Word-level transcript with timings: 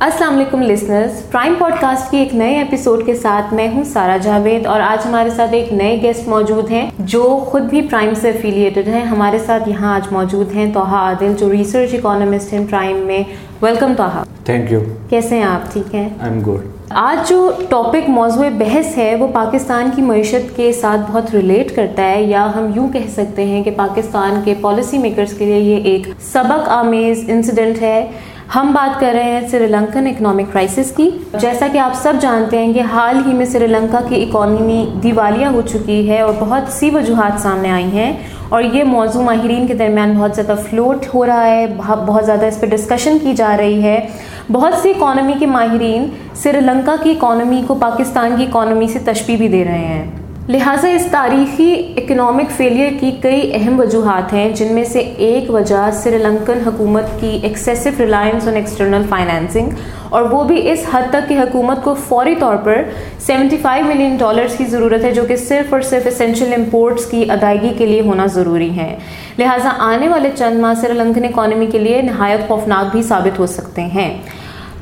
السلام 0.00 0.34
علیکم 0.34 0.62
listeners 0.62 1.20
prime 1.30 1.54
pod 1.58 1.72
cost 1.80 2.10
کی 2.10 2.16
ایک 2.16 2.34
نئے 2.34 2.56
ایپیسوڈ 2.56 3.04
کے 3.06 3.14
ساتھ 3.14 3.54
میں 3.54 3.68
ہوں 3.68 3.84
سارا 3.84 4.16
جاوید 4.16 4.66
اور 4.66 4.80
آج 4.80 5.06
ہمارے 5.06 5.30
ساتھ 5.30 5.54
ایک 5.54 5.72
نئے 5.72 5.96
گیسٹ 6.02 6.28
موجود 6.28 6.70
ہیں 6.70 6.90
جو 6.98 7.22
خود 7.46 7.62
بھی 7.62 7.80
پرائم 7.82 8.12
سے 8.14 8.30
افیلیٹڈ 8.30 8.88
ہیں. 8.88 9.04
ہمارے 9.04 9.38
ساتھ 9.38 9.68
یہاں 9.68 9.94
آج 9.94 10.12
موجود 10.12 10.54
ہیں 10.54 10.70
توحا 10.72 10.98
عادل 10.98 11.32
جو 11.38 11.50
ریسرچ 11.52 11.94
اکانومسٹ 11.94 12.52
ہیں 12.52 12.64
پرائم 12.70 12.96
میں. 13.06 13.22
ویلکم 13.62 13.94
توحا 13.96 14.22
تھینک 14.44 14.72
یو 14.72 14.80
کیسے 15.10 15.36
ہیں 15.36 15.44
آپ؟ 15.44 15.72
ٹھیک 15.72 15.94
ہیں؟ 15.94 16.08
آئی 16.20 16.32
ایم 16.32 16.40
گڈ 16.46 16.66
آج 16.90 17.28
جو 17.28 17.50
ٹاپک 17.68 18.08
موضوع 18.08 18.48
بحث 18.58 18.96
ہے 18.98 19.14
وہ 19.20 19.28
پاکستان 19.32 19.90
کی 19.96 20.02
معیشت 20.02 20.56
کے 20.56 20.72
ساتھ 20.72 21.10
بہت 21.10 21.34
ریلیٹ 21.34 21.74
کرتا 21.76 22.02
ہے 22.02 22.22
یا 22.22 22.46
ہم 22.56 22.70
یوں 22.74 22.88
کہہ 22.88 23.10
سکتے 23.14 23.44
ہیں 23.44 23.62
کہ 23.62 23.70
پاکستان 23.76 24.40
کے 24.44 24.54
پالیسی 24.60 24.98
میکرز 24.98 25.32
کے 25.38 25.44
لیے 25.44 25.58
یہ 25.58 25.90
ایک 25.90 26.08
سبق 26.32 26.68
آمیز 26.68 27.24
انسیڈنٹ 27.28 27.82
ہے۔ 27.82 28.06
ہم 28.54 28.70
بات 28.74 29.00
کر 29.00 29.12
رہے 29.14 29.22
ہیں 29.22 29.48
سری 29.48 29.66
لنکن 29.66 30.06
اکنامک 30.06 30.52
کرائسس 30.52 30.92
کی۔ 30.96 31.10
جیسا 31.40 31.66
کہ 31.72 31.78
آپ 31.78 31.90
سب 31.94 32.14
جانتے 32.20 32.58
ہیں 32.58 32.72
کہ 32.72 32.80
حال 32.80 33.22
ہی 33.26 33.32
میں 33.32 33.46
سری 33.46 33.66
لنکا 33.66 34.00
کی 34.08 34.22
اکانومی 34.22 34.86
دیوالیہ 35.02 35.46
ہو 35.46 35.60
چکی 35.60 36.10
ہے 36.10 36.20
اور 36.20 36.32
بہت 36.40 36.72
سی 36.72 36.90
وجوہات 36.90 37.40
سامنے 37.40 37.70
آئی 37.70 37.84
ہیں۔ 37.84 38.12
اور 38.48 38.62
یہ 38.62 38.84
موضوع 38.84 39.22
ماہرین 39.22 39.66
کے 39.66 39.74
درمیان 39.74 40.12
بہت 40.18 40.34
زیادہ 40.34 40.54
فلوٹ 40.70 41.14
ہو 41.14 41.26
رہا 41.26 41.44
ہے، 41.44 41.66
بہت 42.06 42.26
زیادہ 42.26 42.46
اس 42.46 42.60
پہ 42.60 42.66
ڈسکشن 42.66 43.18
کی 43.22 43.34
جا 43.34 43.56
رہی 43.56 43.82
ہے۔ 43.82 44.08
بہت 44.52 44.74
سی 44.74 44.90
اکانومی 44.90 45.32
کے 45.38 45.46
ماہرین 45.46 46.06
سری 46.34 46.60
لنکا 46.60 46.96
کی 47.02 47.10
اکانومی 47.10 47.62
کو 47.66 47.74
پاکستان 47.74 48.34
کی 48.38 48.44
اکانومی 48.44 48.86
سے 48.86 48.98
تشبیح 49.04 49.36
بھی 49.36 49.48
دے 49.48 49.64
رہے 49.64 49.78
ہیں۔ 49.78 50.10
لہٰذا 50.48 50.88
اس 50.88 51.06
تاریخی 51.10 51.72
اکنامک 51.96 52.50
فیلئر 52.56 52.92
کی 53.00 53.10
کئی 53.22 53.50
اہم 53.54 53.78
وجوہات 53.80 54.32
ہیں، 54.32 54.48
جن 54.56 54.72
میں 54.74 54.84
سے 54.84 54.98
ایک 54.98 55.50
وجہ 55.50 55.88
سری 55.92 56.18
لنکن 56.18 56.60
حکومت 56.66 57.04
کی 57.20 57.38
excessive 57.42 57.90
reliance 57.98 58.46
on 58.48 58.56
external 58.56 59.02
financing 59.08 59.70
اور 60.10 60.22
وہ 60.30 60.44
بھی 60.44 60.70
اس 60.70 60.84
حد 60.92 61.10
تک 61.10 61.28
کہ 61.28 61.38
حکومت 61.38 61.82
کو 61.84 61.94
فوری 62.08 62.34
طور 62.40 62.56
پر 62.64 62.82
سیونٹی 63.26 63.56
فائیو 63.62 63.86
ملین 63.86 64.16
ڈالرز 64.16 64.56
کی 64.56 64.64
ضرورت 64.64 65.04
ہے، 65.04 65.12
جو 65.12 65.24
کہ 65.28 65.36
صرف 65.36 65.72
اور 65.74 65.80
صرف 65.90 66.06
اسینشیل 66.06 66.54
امپورٹس 66.54 67.06
کی 67.10 67.24
ادائیگی 67.30 67.72
کے 67.78 67.86
لیے 67.86 68.00
ہونا 68.00 68.26
ضروری 68.34 68.70
ہے 68.76 68.94
لہٰذا 69.38 69.70
آنے 69.90 70.08
والے 70.08 70.30
چند 70.36 70.60
ماہ 70.60 70.74
سری 70.80 70.98
لنکن 70.98 71.24
اکانومی 71.24 71.66
کے 71.66 71.78
لیے 71.78 72.02
نہایت 72.02 72.48
خوفناک 72.48 72.92
بھی 72.92 73.02
ثابت 73.02 73.38
ہو 73.38 73.46
سکتے 73.56 73.82
ہیں۔ 73.94 74.10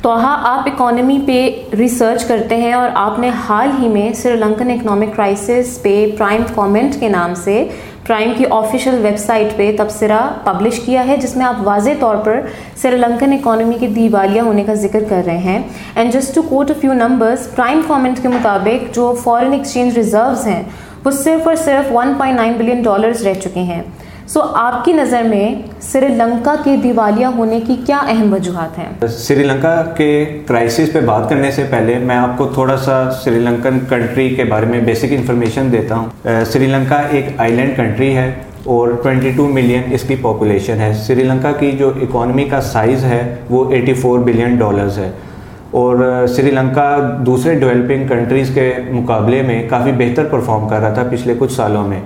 توحا 0.05 0.21
ہاں، 0.21 0.37
آپ 0.43 0.67
اکانومی 0.67 1.17
پہ 1.25 1.75
ریسرچ 1.77 2.23
کرتے 2.25 2.55
ہیں 2.55 2.73
اور 2.73 2.89
آپ 2.95 3.17
نے 3.19 3.29
حال 3.47 3.69
ہی 3.79 3.87
میں 3.87 4.13
سری 4.13 4.35
لنکن 4.35 4.69
اکنامک 4.71 5.15
کرائسس 5.15 5.81
پہ 5.81 6.05
پرائم 6.17 6.41
کامنٹ 6.55 6.99
کے 6.99 7.09
نام 7.09 7.33
سے 7.35 7.67
پرائم 8.07 8.33
کی 8.37 8.45
آفیشیل 8.51 8.99
ویب 9.01 9.17
سائٹ 9.17 9.55
پہ 9.57 9.71
تبصرہ 9.77 10.19
پبلش 10.43 10.79
کیا 10.79 11.07
ہے، 11.07 11.17
جس 11.17 11.35
میں 11.37 11.45
آپ 11.45 11.55
واضح 11.63 11.89
طور 11.99 12.15
پر 12.15 12.39
سری 12.81 12.97
لنکن 12.97 13.33
اکانومی 13.33 13.77
کی 13.79 13.87
دیوالیہ 13.87 14.41
ہونے 14.41 14.63
کا 14.63 14.73
ذکر 14.73 15.03
کر 15.09 15.21
رہے 15.25 15.37
ہیں۔ 15.37 15.59
And 15.95 16.13
just 16.13 16.35
to 16.35 16.41
quote 16.41 16.71
a 16.71 16.79
few 16.81 16.93
numbers 16.93 17.47
prime 17.55 17.81
comment 17.87 18.21
کے 18.21 18.27
مطابق 18.27 18.95
جو 18.95 19.13
فارن 19.23 19.53
ایکسچینج 19.53 19.97
ریزروز 19.97 20.47
ہیں، 20.47 20.63
وہ 21.05 21.11
صرف 21.11 21.47
اور 21.47 21.55
صرف 21.55 21.91
one 21.91 22.13
point 22.17 22.37
nine 22.37 22.53
billion 22.57 22.81
dollars 22.81 23.27
رہ 23.27 23.33
چکے 23.33 23.59
ہیں۔ 23.59 23.81
سو 24.27 24.41
آپ 24.53 24.85
کی 24.85 24.93
نظر 24.93 25.23
میں 25.23 25.61
سری 25.79 26.07
لنکا 26.07 26.55
کے 26.63 26.77
دیوالیہ 26.83 27.25
ہونے 27.25 27.59
کی 27.67 27.75
کیا 27.85 27.97
اہم 28.07 28.33
وجوہات 28.33 28.77
ہیں؟ 28.77 29.07
سری 29.07 29.43
لنکا 29.43 29.83
کے 29.97 30.39
کرائسس 30.45 30.93
پہ 30.93 31.01
بات 31.01 31.29
کرنے 31.29 31.51
سے 31.51 31.63
پہلے 31.69 31.97
میں 31.97 32.15
آپ 32.15 32.37
کو 32.37 32.47
تھوڑا 32.47 32.77
سا 32.77 33.11
سری 33.23 33.39
لنکن 33.39 33.79
کنٹری 33.89 34.29
کے 34.29 34.43
بارے 34.43 34.65
میں 34.65 34.79
بیسک 34.79 35.05
انفارمیشن 35.09 35.71
دیتا 35.71 35.95
ہوں۔ 35.95 36.27
سری 36.45 36.65
لنکا 36.65 36.95
ایک 36.95 37.25
آئی 37.37 37.55
لینڈ 37.55 37.75
کنٹری 37.77 38.15
ہے 38.15 38.33
اور 38.63 38.89
22 39.03 39.47
ملین 39.47 39.81
اس 39.91 40.01
کی 40.01 40.15
پاپولیشن 40.21 40.81
ہے۔ 40.81 40.93
سری 40.93 41.23
لنکا 41.23 41.51
کی 41.51 41.71
جو 41.71 41.91
اکانومی 42.01 42.45
کا 42.45 42.61
سائز 42.61 43.03
ہے 43.03 43.35
وہ 43.49 43.71
84 43.71 44.23
بلین 44.23 44.55
ڈالرز 44.55 44.97
ہے۔ 44.97 45.11
اور 45.71 46.25
سری 46.27 46.51
لنکا 46.51 47.17
دوسرے 47.25 47.53
ڈیولپنگ 47.53 48.07
کنٹریز 48.07 48.51
کے 48.53 48.73
مقابلے 48.91 49.41
میں 49.41 49.69
کافی 49.69 49.91
بہتر 49.91 50.25
پرفارم 50.25 50.67
کر 50.69 50.79
رہا 50.79 50.93
تھا 50.93 51.03
پچھلے 51.11 51.33
کچھ 51.39 51.53
سالوں 51.53 51.87
میں۔ 51.87 52.01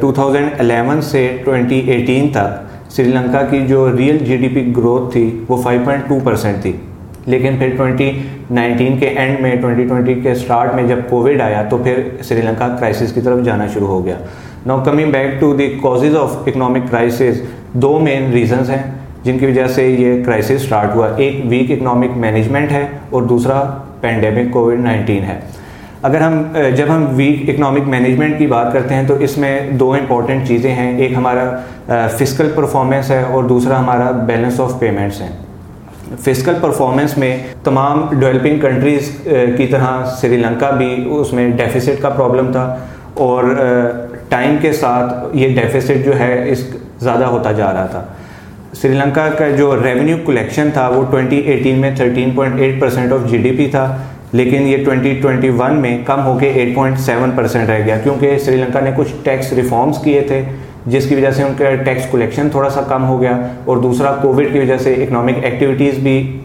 ٹو 0.00 0.12
تھاؤزینڈ 0.12 0.48
الیون 0.58 1.00
سے 1.02 1.36
ٹوینٹی 1.44 1.78
ایٹین 1.78 2.28
تک 2.28 2.90
سری 2.90 3.04
لنکا 3.04 3.42
کی 3.42 3.66
جو 3.66 3.96
real 3.96 4.18
G 4.18 4.36
D 4.36 4.48
P 4.48 4.72
growth 4.76 5.12
تھی 5.12 5.44
وہ 5.48 5.56
فائیو 5.56 5.80
پوائنٹ 5.84 6.08
ٹو 6.08 6.18
پرسینٹ 6.24 6.62
تھی۔ 6.62 6.72
لیکن 7.26 7.56
پھر 7.58 7.68
ٹوئنٹی 7.76 8.10
نائنٹین 8.50 8.98
کے 8.98 9.06
اینڈ 9.06 9.40
میں 9.40 9.54
ٹوئنٹی 9.56 9.86
ٹوئنٹی 9.86 10.14
کے 10.14 10.32
اسٹارٹ 10.32 10.74
میں 10.74 10.82
جب 10.82 10.98
کووڈ 11.08 11.40
آیا 11.40 11.62
تو 11.62 11.78
پھر 11.78 12.02
سری 12.22 12.40
لنکا 12.40 12.68
کرائسس 12.68 13.12
کی 13.12 13.20
طرف 13.20 13.44
جانا 13.44 13.66
شروع 13.66 13.88
ہو 13.88 14.04
گیا۔ 14.04 14.14
Now 14.66 14.78
coming 14.84 15.10
back 15.10 15.40
to 15.40 15.54
the 15.56 15.68
causes 15.82 16.16
of 16.16 16.36
economic 16.46 16.90
crisis 16.90 17.42
do 17.72 17.98
main 17.98 18.32
reasons 18.32 18.70
ہیں 18.70 18.82
جن 19.24 19.38
کی 19.38 19.46
وجہ 19.46 19.66
سے 19.66 19.86
یہ 19.88 20.24
کرائسس 20.24 20.50
اسٹارٹ 20.50 20.94
ہوا۔ 20.94 21.08
ایک 21.16 21.40
ویک 21.44 21.70
اکنامک 21.70 22.16
مینجمنٹ 22.16 22.72
ہے 22.72 22.86
اور 23.10 23.22
دوسرا 23.22 23.62
پینڈیمک 24.00 24.52
کووڈ 24.52 24.80
نائنٹین 24.80 25.24
ہے۔ 25.24 25.40
اگر 26.02 26.20
ہم 26.20 26.42
جب 26.76 26.86
ہم 26.88 27.04
ویک 27.16 27.48
اکنامک 27.50 27.88
مینجمنٹ 27.88 28.38
کی 28.38 28.46
بات 28.46 28.72
کرتے 28.72 28.94
ہیں 28.94 29.06
تو 29.08 29.14
اس 29.20 29.36
میں 29.38 29.58
دو 29.80 29.92
امپورٹنٹ 29.92 30.46
چیزیں 30.48 30.72
ہیں۔ 30.74 30.96
ایک 30.98 31.12
ہمارا 31.16 32.06
فزیکل 32.16 32.50
پرفارمنس 32.54 33.10
ہے 33.10 33.22
اور 33.22 33.44
دوسرا 33.44 33.78
ہمارا 33.80 34.10
بیلنس 34.26 34.60
آف 34.60 34.78
پیمنٹس 34.80 35.20
ہیں۔ 35.20 35.30
فزیکل 36.24 36.54
پرفارمنس 36.60 37.16
میں 37.18 37.36
تمام 37.64 38.04
ڈیولپنگ 38.10 38.58
کنٹریز 38.60 39.10
کی 39.56 39.66
طرح 39.66 40.04
سری 40.20 40.36
لنکا 40.36 40.70
بھی 40.70 40.94
اس 41.18 41.32
میں 41.32 41.48
ڈیفیسٹ 41.56 42.02
کا 42.02 42.08
پرابلم 42.08 42.50
تھا 42.52 42.64
اور 43.24 43.54
ٹائم 44.28 44.56
کے 44.60 44.72
ساتھ 44.72 45.36
یہ 45.36 45.54
ڈیفیسٹ 45.56 46.04
جو 46.04 46.18
ہے 46.18 46.32
اس 46.50 46.64
زیادہ 47.00 47.24
ہوتا 47.24 47.52
جا 47.52 47.72
رہا 47.72 47.86
تھا۔ 47.86 48.04
سری 48.72 48.94
لنکا 48.94 49.28
کا 49.38 49.48
جو 49.48 49.74
ریونیو 49.84 50.16
کلیکشن 50.26 50.68
تھا 50.72 50.88
وہ 50.88 51.04
ٹوئنٹی 51.10 51.38
ایٹین 51.40 51.78
میں 51.80 51.94
thirteen 51.96 52.30
point 52.34 52.60
eight 52.60 52.80
percent 52.80 53.12
of 53.12 53.30
G 53.30 53.38
D 53.38 53.50
P 53.56 53.66
تھا۔ 53.70 53.86
لیکن 54.32 54.66
یہ 54.66 54.84
2021 54.84 55.78
میں 55.80 55.96
کم 56.06 56.24
ہو 56.24 56.36
کے 56.38 56.52
8.7 56.64 57.36
پرسینٹ 57.36 57.68
رہ 57.68 57.84
گیا، 57.86 57.96
کیونکہ 58.02 58.36
سری 58.38 58.56
لنکا 58.56 58.80
نے 58.80 58.90
کچھ 58.96 59.14
ٹیکس 59.22 59.52
ریفارمز 59.52 59.98
کیے 60.04 60.20
تھے، 60.28 60.42
جس 60.86 61.08
کی 61.08 61.14
وجہ 61.14 61.30
سے 61.30 61.42
ان 61.42 61.52
کا 61.58 61.74
ٹیکس 61.84 62.06
کلیکشن 62.10 62.48
تھوڑا 62.50 62.68
سا 62.70 62.80
کم 62.88 63.04
ہو 63.06 63.20
گیا 63.20 63.36
اور 63.64 63.76
دوسرا 63.76 64.12
کووڈ 64.22 64.46
کی 64.52 64.58
وجہ 64.58 64.76
سے 64.78 64.94
اکنامک 64.94 65.44
ایکٹیویٹیز 65.44 65.98
بھی 66.02 66.40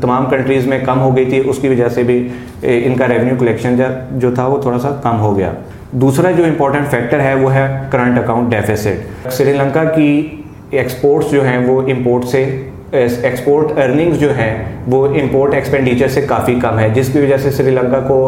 تمام 0.00 0.26
کنٹریز 0.30 0.66
میں 0.66 0.78
کم 0.84 1.00
ہو 1.00 1.14
گئی 1.16 1.24
تھی، 1.24 1.40
اس 1.44 1.58
کی 1.60 1.68
وجہ 1.68 1.88
سے 1.94 2.02
بھی 2.02 2.26
ان 2.62 2.94
کا 2.98 3.08
ریونیو 3.08 3.36
کلیکشن 3.38 3.80
جو 4.12 4.30
تھا 4.34 4.46
وہ 4.46 4.60
تھوڑا 4.62 4.78
سا 4.78 4.90
کم 5.02 5.20
ہو 5.20 5.36
گیا۔ 5.36 5.52
دوسرا 5.92 6.30
جو 6.30 6.44
امپورٹنٹ 6.44 6.90
فیکٹر 6.90 7.20
ہے 7.20 7.34
وہ 7.34 7.52
ہے 7.54 7.66
current 7.92 8.18
account 8.18 8.50
deficit 8.50 9.30
Sri 9.32 9.52
Lanka 9.52 9.84
کی 9.94 10.26
ایکسپورٹس 10.70 11.30
جو 11.30 11.44
ہیں 11.44 11.58
وہ 11.66 11.80
امپورٹ 11.82 12.24
سے 12.28 12.44
ایکسپورٹ 12.92 13.78
ارننگز 13.78 14.18
جو 14.18 14.32
ہیں 14.36 14.54
وہ 14.86 15.06
امپورٹ 15.20 15.54
ایکسپینڈیچر 15.54 16.08
سے 16.08 16.20
کافی 16.28 16.54
کم 16.62 16.78
ہے، 16.78 16.88
جس 16.94 17.12
کی 17.12 17.18
وجہ 17.18 17.36
سے 17.36 17.50
سری 17.50 17.70
لنکا 17.70 18.00
کو 18.08 18.18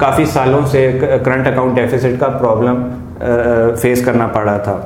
کافی 0.00 0.24
سالوں 0.32 0.60
سے 0.70 0.90
کرنٹ 1.24 1.46
اکاؤنٹ 1.46 1.76
ڈیفیسٹ 1.76 2.20
کا 2.20 2.28
پرابلم 2.28 2.82
فیس 3.80 4.04
کرنا 4.04 4.26
پڑ 4.26 4.44
رہا 4.44 4.58
تھا۔ 4.58 4.78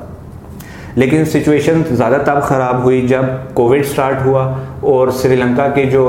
لیکن 0.94 1.24
سچویشن 1.24 1.82
زیادہ 1.90 2.16
تب 2.24 2.40
خراب 2.42 2.82
ہوئی 2.84 3.00
جب 3.08 3.24
کووڈ 3.54 3.84
سٹارٹ 3.86 4.24
ہوا 4.26 4.42
اور 4.90 5.08
سری 5.20 5.36
لنکا 5.36 5.66
کی 5.74 5.84
جو 5.90 6.08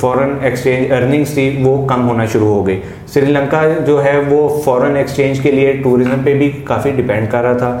فورن 0.00 0.34
ایکسچینج 0.42 0.92
ارننگس 0.92 1.32
تھی 1.34 1.48
وہ 1.64 1.86
کم 1.86 2.08
ہونا 2.08 2.26
شروع 2.32 2.48
ہو 2.48 2.66
گئی۔ 2.66 2.80
سری 3.06 3.32
لنکا 3.32 3.62
جو 3.86 4.02
ہے 4.04 4.18
وہ 4.28 4.48
فورن 4.64 4.96
ایکسچینج 4.96 5.40
کے 5.40 5.52
لیے 5.52 5.72
ٹورزم 5.84 6.22
پہ 6.24 6.34
بھی 6.38 6.50
کافی 6.64 6.90
ڈپینڈ 6.96 7.30
کر 7.30 7.42
رہا 7.42 7.52
تھا۔ 7.52 7.80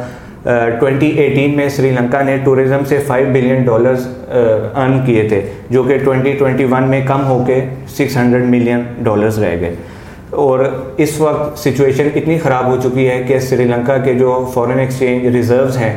ٹوینٹی 0.80 1.06
ایٹین 1.06 1.56
میں 1.56 1.68
سری 1.76 1.90
لنکا 1.90 2.22
نے 2.22 2.36
ٹورزم 2.44 2.84
سے 2.88 2.98
فائیو 3.06 3.28
بلین 3.32 3.62
ڈالرز 3.64 4.06
ارن 4.28 4.98
کیے 5.06 5.28
تھے، 5.28 5.40
جو 5.70 5.82
کہ 5.82 5.98
ٹوینٹی 6.04 6.32
ٹوینٹی 6.38 6.64
ون 6.70 6.88
میں 6.90 7.00
کم 7.06 7.26
ہو 7.26 7.42
کے 7.46 7.60
سکس 7.96 8.16
ہنڈریڈ 8.16 8.44
ملین 8.50 8.82
ڈالرز 9.04 9.38
رہ 9.42 9.56
گئے۔ 9.60 9.74
اور 10.30 10.60
اس 10.96 11.20
وقت 11.20 11.58
سچویشن 11.58 12.08
اتنی 12.14 12.38
خراب 12.38 12.66
ہو 12.68 12.76
چکی 12.82 13.08
ہے 13.08 13.22
کہ 13.28 13.38
سری 13.38 13.64
لنکا 13.64 13.96
کے 14.04 14.14
جو 14.14 14.44
فورن 14.54 14.78
ایکسچینج 14.78 15.26
ریزروز 15.36 15.76
ہیں، 15.76 15.94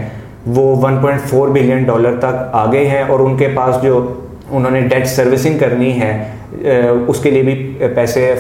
وہ 0.56 0.76
one 0.82 0.98
point 1.02 1.30
four 1.30 1.48
billion 1.50 1.84
dollar 1.84 2.20
تک 2.20 2.36
آ 2.52 2.66
گئے 2.72 2.88
ہیں 2.90 3.04
اور 3.04 3.20
ان 3.20 3.38
کے 3.38 3.48
پاس 3.56 3.82
جو 3.84 4.06
انہوں 4.50 4.72
نے 4.72 4.82
ڈیٹ 4.82 5.08
سروسنگ 5.08 5.58
کرنی 5.60 6.00
ہے 6.02 6.12
اس 7.08 7.20
کے 7.20 7.32
لیے 7.32 7.42
بھی 7.42 7.88
پیسے 7.96 8.34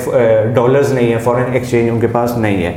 ڈالرز 0.56 0.94
نہیں 0.94 1.12
ہیں 1.12 1.20
فورن 1.24 1.54
ایکسچینج 1.54 1.90
ان 1.90 2.00
کے 2.00 2.08
پاس 2.12 2.38
نہیں 2.38 2.64
ہے۔ 2.66 2.74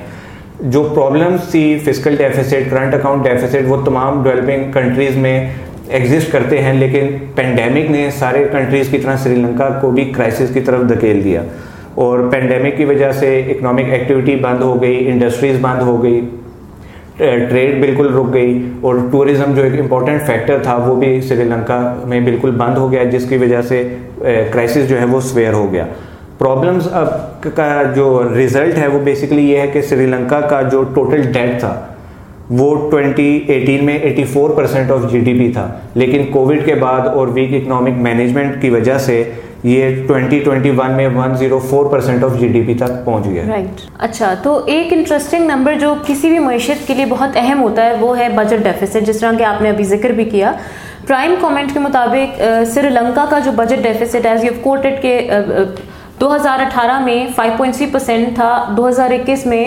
جو 0.62 0.82
پرابلمس 0.94 1.50
تھی 1.50 1.78
fiscal 1.84 2.16
deficit 2.16 2.54
current 2.70 2.94
account 2.94 3.24
deficit 3.24 3.56
وہ 3.68 3.76
تمام 3.84 4.22
ڈیولپنگ 4.22 4.72
کنٹریز 4.72 5.16
میں 5.16 5.50
ایگزسٹ 5.88 6.32
کرتے 6.32 6.62
ہیں، 6.62 6.72
لیکن 6.72 7.06
پینڈیمک 7.34 7.90
نے 7.90 8.10
سارے 8.18 8.44
کنٹریز 8.52 8.88
کی 8.88 8.98
طرح 8.98 9.16
سری 9.16 9.34
لنکا 9.34 9.68
کو 9.80 9.90
بھی 9.90 10.04
کرائسس 10.04 10.54
کی 10.54 10.60
طرف 10.60 10.80
دھکیل 10.88 11.24
دیا۔ 11.24 11.42
اور 11.94 12.18
پینڈیمک 12.32 12.76
کی 12.76 12.84
وجہ 12.84 13.12
سے 13.12 13.40
اکنامک 13.40 13.90
ایکٹیویٹی 13.90 14.36
بند 14.36 14.62
ہو 14.62 14.82
گئی 14.82 15.08
انڈسٹریز 15.08 15.56
بند 15.60 15.82
ہو 15.82 16.02
گئی 16.02 16.20
ٹریڈ 17.16 17.80
بالکل 17.80 18.14
رک 18.14 18.32
گئی۔ 18.34 18.70
اور 18.80 18.96
ٹورزم 19.12 19.52
جو 19.54 19.62
ایک 19.62 19.80
امپورٹنٹ 19.80 20.22
فیکٹر 20.22 20.58
تھا، 20.62 20.76
وہ 20.76 20.94
بھی 20.94 21.20
سری 21.20 21.44
لنکا 21.44 21.80
میں 22.04 22.20
بالکل 22.20 22.50
بند 22.50 22.78
ہو 22.78 22.92
گیا، 22.92 23.04
جس 23.04 23.28
کی 23.28 23.36
وجہ 23.36 23.62
سے 23.62 23.88
eh, 24.24 24.42
کرائسس 24.52 24.88
جو 24.88 25.00
ہے 25.00 25.04
وہ 25.04 25.20
سویئر 25.20 25.52
ہو 25.52 25.72
گیا۔ 25.72 25.86
پرابلمس 26.40 26.86
اب 26.92 27.08
کا 27.54 27.82
جو 27.94 28.06
ریزلٹ 28.34 28.78
ہے 28.78 28.86
وہ 28.86 28.98
بیسکلی 29.04 29.42
یہ 29.42 29.58
ہے 29.58 29.66
کہ 29.66 29.80
سری 29.82 30.06
لنکا 30.06 30.40
کا 30.40 30.60
جو 30.64 30.82
ٹوٹل 30.94 31.22
ڈیٹ 31.32 31.58
تھا 31.60 31.74
وہ 32.50 32.68
ٹوینٹی 32.90 33.28
ایٹین 33.48 33.84
میں 33.86 33.98
eighty 33.98 34.24
four 34.24 34.50
percent 34.50 34.90
of 34.90 35.10
G 35.12 35.18
D 35.18 35.38
P 35.38 35.50
تھا 35.52 35.68
لیکن 35.94 36.24
کووڈ 36.32 36.64
کے 36.66 36.74
بعد 36.76 37.08
اور 37.08 37.28
ویک 37.34 37.52
اکنامک 37.54 38.00
مینجمنٹ 38.00 38.60
کی 38.62 38.70
وجہ 38.70 38.96
سے 39.00 39.22
یہ 39.64 40.02
ٹوینٹی 40.06 40.38
ٹوینٹی 40.38 40.70
ون 40.76 40.92
میں 40.92 41.06
one 41.08 41.36
zero 41.36 41.58
four 41.70 41.90
percent 41.90 42.24
of 42.24 42.38
G 42.40 42.48
D 42.48 42.62
P 42.66 42.74
تک 42.76 43.04
پہنچ 43.04 43.26
گیا 43.26 43.42
رائٹ 43.48 43.80
اچھا 43.98 44.34
تو 44.42 44.58
ایک 44.66 44.92
انٹرسٹنگ 44.92 45.46
نمبر 45.46 45.78
جو 45.80 45.94
کسی 46.06 46.28
بھی 46.28 46.38
معیشت 46.38 46.86
کے 46.86 46.94
لیے 46.94 47.06
بہت 47.06 47.36
اہم 47.36 47.62
ہوتا 47.62 47.84
ہے 47.84 47.94
وہ 48.00 48.18
ہے 48.18 48.28
بجٹ 48.34 48.64
ڈیفیسٹ 48.64 49.06
جس 49.06 49.20
طرح 49.20 49.36
کہ 49.38 49.44
آپ 49.44 49.62
نے 49.62 49.70
ابھی 49.70 49.84
ذکر 49.86 50.12
بھی 50.12 50.24
کیا 50.26 50.52
پرائم 51.06 51.34
کامنٹ 51.40 51.72
کے 51.72 51.80
مطابق 51.80 52.40
سری 52.66 52.88
لنکا 52.90 53.24
کا 53.30 53.38
جو 53.38 53.50
budget 53.56 53.82
deficit 53.82 54.26
as 54.26 54.44
you 54.44 54.52
quoted 54.62 55.00
کے 55.02 55.18
دو 56.20 56.34
ہزار 56.34 56.60
اٹھارہ 56.60 56.98
میں 57.04 57.24
فائیو 57.36 57.52
پوائنٹ 57.56 57.76
تھری 57.76 57.86
پرسینٹ 57.92 58.34
تھا، 58.34 58.52
دو 58.76 58.88
ہزار 58.88 59.10
اکیس 59.10 59.44
میں 59.46 59.64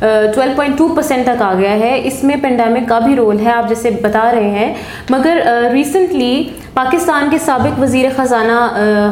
ٹویلو 0.00 0.52
پوائنٹ 0.56 0.78
ٹو 0.78 0.88
پرسینٹ 0.96 1.24
تک 1.26 1.42
آ 1.42 1.52
گیا 1.58 1.72
ہے۔ 1.80 2.00
اس 2.04 2.22
میں 2.24 2.36
پینڈیمک 2.42 2.88
کا 2.88 2.98
بھی 2.98 3.14
رول 3.16 3.40
ہے، 3.46 3.50
آپ 3.52 3.68
جیسے 3.68 3.90
بتا 4.02 4.30
رہے 4.34 4.50
ہیں۔ 4.50 4.72
مگر 5.10 5.38
ریسنٹلی 5.72 6.42
پاکستان 6.74 7.28
کے 7.30 7.38
سابق 7.44 7.78
وزیر 7.80 8.08
خزانہ 8.16 8.60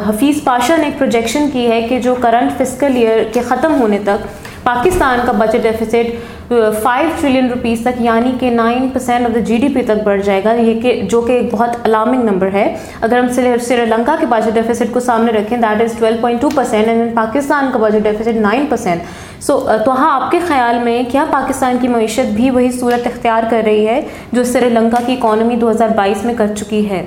حفیظ 0.08 0.42
پاشا 0.44 0.76
نے 0.76 0.84
ایک 0.84 0.98
پروجیکشن 0.98 1.48
کی 1.52 1.70
ہے 1.70 1.80
کہ 1.88 1.98
جو 2.00 2.14
کرنٹ 2.22 2.58
فسکل 2.58 2.96
ایئر 2.96 3.22
کے 3.32 3.40
ختم 3.48 3.80
ہونے 3.80 3.98
تک 4.04 4.26
پاکستان 4.64 5.18
کا 5.26 5.32
budget 5.32 5.62
deficit 5.62 6.52
five 6.82 7.08
trillion 7.20 7.48
rupees 7.48 7.80
تک 7.80 8.00
یعنی 8.00 8.32
کہ 8.40 8.50
nine 8.50 8.88
percent 8.88 9.26
of 9.26 9.34
the 9.34 9.40
G 9.40 9.56
D 9.56 9.68
P 9.68 9.82
تک 9.82 10.02
بڑھ 10.04 10.22
جائے 10.22 10.40
گا۔ 10.44 10.52
یہ 10.52 10.80
کہ 10.80 11.00
جو 11.10 11.20
کہ 11.20 11.32
ایک 11.32 11.52
بہت 11.52 11.76
الارمنگ 11.84 12.22
نمبر 12.22 12.48
ہے۔ 12.52 12.76
اگر 13.00 13.18
ہم 13.18 13.28
سری 13.28 13.84
لنکا 13.86 14.16
کے 14.20 14.26
بجٹ 14.26 14.54
ڈیفیسٹ 14.54 14.92
کو 14.92 15.00
سامنے 15.00 15.32
رکھیں 15.32 15.58
that 15.58 15.82
is 15.82 15.94
twelve 15.98 16.16
point 16.20 16.40
two 16.40 16.48
percent 16.54 16.88
and 16.88 17.14
Pakistan 17.14 17.70
کا 17.72 17.78
budget 17.78 18.02
deficit 18.02 18.36
nine 18.36 18.66
percent 18.68 19.42
so 19.42 19.58
تو 19.84 19.92
ہاں 19.92 20.10
آپ 20.20 20.30
کے 20.30 20.38
خیال 20.48 20.78
میں 20.78 21.02
کیا 21.12 21.24
پاکستان 21.30 21.76
کی 21.80 21.88
معیشت 21.88 22.32
بھی 22.32 22.50
وہی 22.50 22.70
صورت 22.70 23.06
اختیار 23.06 23.42
کر 23.50 23.62
رہی 23.64 23.86
ہے 23.88 24.00
جو 24.32 24.44
سری 24.44 24.68
لنکا 24.68 25.00
کی 25.06 25.12
اکانومی 25.12 25.56
دو 25.56 25.70
ہزار 25.70 25.88
بائیس 25.96 26.24
میں 26.24 26.34
کر 26.38 26.54
چکی 26.56 26.90
ہے؟ 26.90 27.04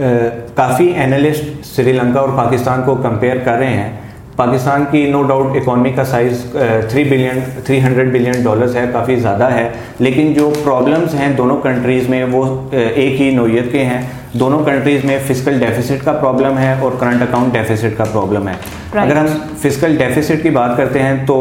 uh, 0.00 0.28
کافی 0.54 0.86
اینالسٹ 0.86 1.66
سری 1.66 1.92
لنکا 1.92 2.20
اور 2.20 2.28
پاکستان 2.36 2.82
کو 2.82 2.94
کمپیئر 2.94 3.36
کر 3.36 3.58
رہے 3.58 3.74
ہیں۔ 3.76 4.01
پاکستان 4.36 4.84
کی 4.90 5.04
نو 5.10 5.22
ڈاؤٹ 5.22 5.56
اکانومی 5.56 5.90
کا 5.92 6.04
size 6.04 6.44
three 6.90 7.02
billion 7.04 7.38
three 7.64 7.80
hundred 7.82 8.12
billion 8.12 8.42
dollars 8.44 8.76
ہے 8.76 8.84
کافی 8.92 9.16
زیادہ 9.16 9.50
ہے۔ 9.52 9.68
لیکن 9.98 10.32
جو 10.34 10.50
پرابلمز 10.64 11.14
ہیں 11.14 11.28
دونوں 11.38 11.60
کنٹریز 11.62 12.08
میں 12.08 12.24
وہ 12.30 12.44
ایک 12.72 13.20
ہی 13.20 13.30
نوعیت 13.34 13.70
کے 13.72 13.84
ہیں۔ 13.84 14.00
دونوں 14.32 14.62
کنٹریز 14.64 15.04
میں 15.04 15.18
فزیکل 15.26 15.58
ڈیفیسٹ 15.60 16.04
کا 16.04 16.12
پرابلم 16.12 16.58
ہے 16.58 16.74
اور 16.80 16.92
کرنٹ 16.98 17.22
اکاؤنٹ 17.22 17.52
ڈیفیسٹ 17.52 17.96
کا 17.96 18.04
پرابلم 18.12 18.48
ہے۔ 18.48 18.54
اگر 18.92 19.16
ہم 19.16 19.26
فزیکل 19.62 19.96
ڈیفیسٹ 19.96 20.42
کی 20.42 20.50
بات 20.50 20.76
کرتے 20.76 21.02
ہیں 21.02 21.14
تو 21.26 21.36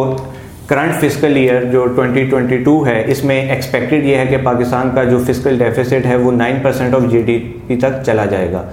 کرنٹ 0.67 0.95
فزیکل 0.95 1.35
ایئر 1.35 1.63
جو 1.63 1.85
2022 1.95 2.85
ہے 2.87 3.01
اس 3.11 3.23
میں 3.23 3.41
ایکسپیکٹڈ 3.51 4.05
یہ 4.05 4.15
ہے 4.15 4.25
کہ 4.25 4.37
پاکستان 4.43 4.89
کا 4.95 5.03
جو 5.03 5.19
فزیکل 5.19 5.57
ڈیفیسٹ 5.59 6.05
ہے 6.05 6.15
وہ 6.15 6.31
nine 6.31 6.57
percent 6.61 6.95
of 6.95 7.09
G 7.11 7.21
D 7.21 7.37
P 7.67 7.75
تک 7.75 8.03
چلا 8.05 8.25
جائے 8.25 8.51
گا۔ 8.51 8.63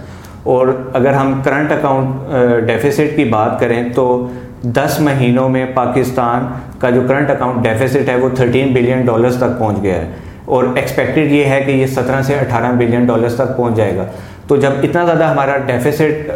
اور 0.49 0.69
اگر 0.93 1.13
ہم 1.13 1.41
کرنٹ 1.45 1.73
اکاؤنٹ 1.73 2.33
ڈیفیسٹ 2.67 3.17
کی 3.17 3.25
بات 3.25 3.61
کریں 3.61 3.83
تو 3.95 4.29
دس 4.63 5.01
مہینوں 5.01 5.49
میں 5.49 5.67
پاکستان 5.75 6.47
کا 6.79 6.91
جو 6.91 7.01
کرنٹ 7.09 7.31
اکاؤنٹ 7.31 7.63
ڈیفیسٹ 7.65 8.09
ہے 8.09 8.17
وہ 8.17 8.29
تھرٹین 8.37 8.73
بلین 8.75 9.05
ڈالرز 9.07 9.37
تک 9.37 9.59
پہنچ 9.59 9.83
گیا 9.83 9.95
ہے۔ 9.95 10.11
اور 10.45 10.65
ایکسپیکٹڈ 10.75 11.33
یہ 11.33 11.45
ہے 11.45 11.61
کہ 11.67 11.71
یہ 11.71 11.87
سترہ 11.87 12.23
سے 12.23 12.35
اٹھارہ 12.35 12.73
بلین 12.79 13.07
ڈالرز 13.07 13.35
تک 13.35 13.57
پہنچ 13.57 13.77
جائے 13.77 13.97
گا۔ 13.97 14.05
تو 14.47 14.57
جب 14.57 14.71
اتنا 14.83 15.05
زیادہ 15.05 15.25
ہمارا 15.25 15.57
ڈیفیسٹ 15.57 16.31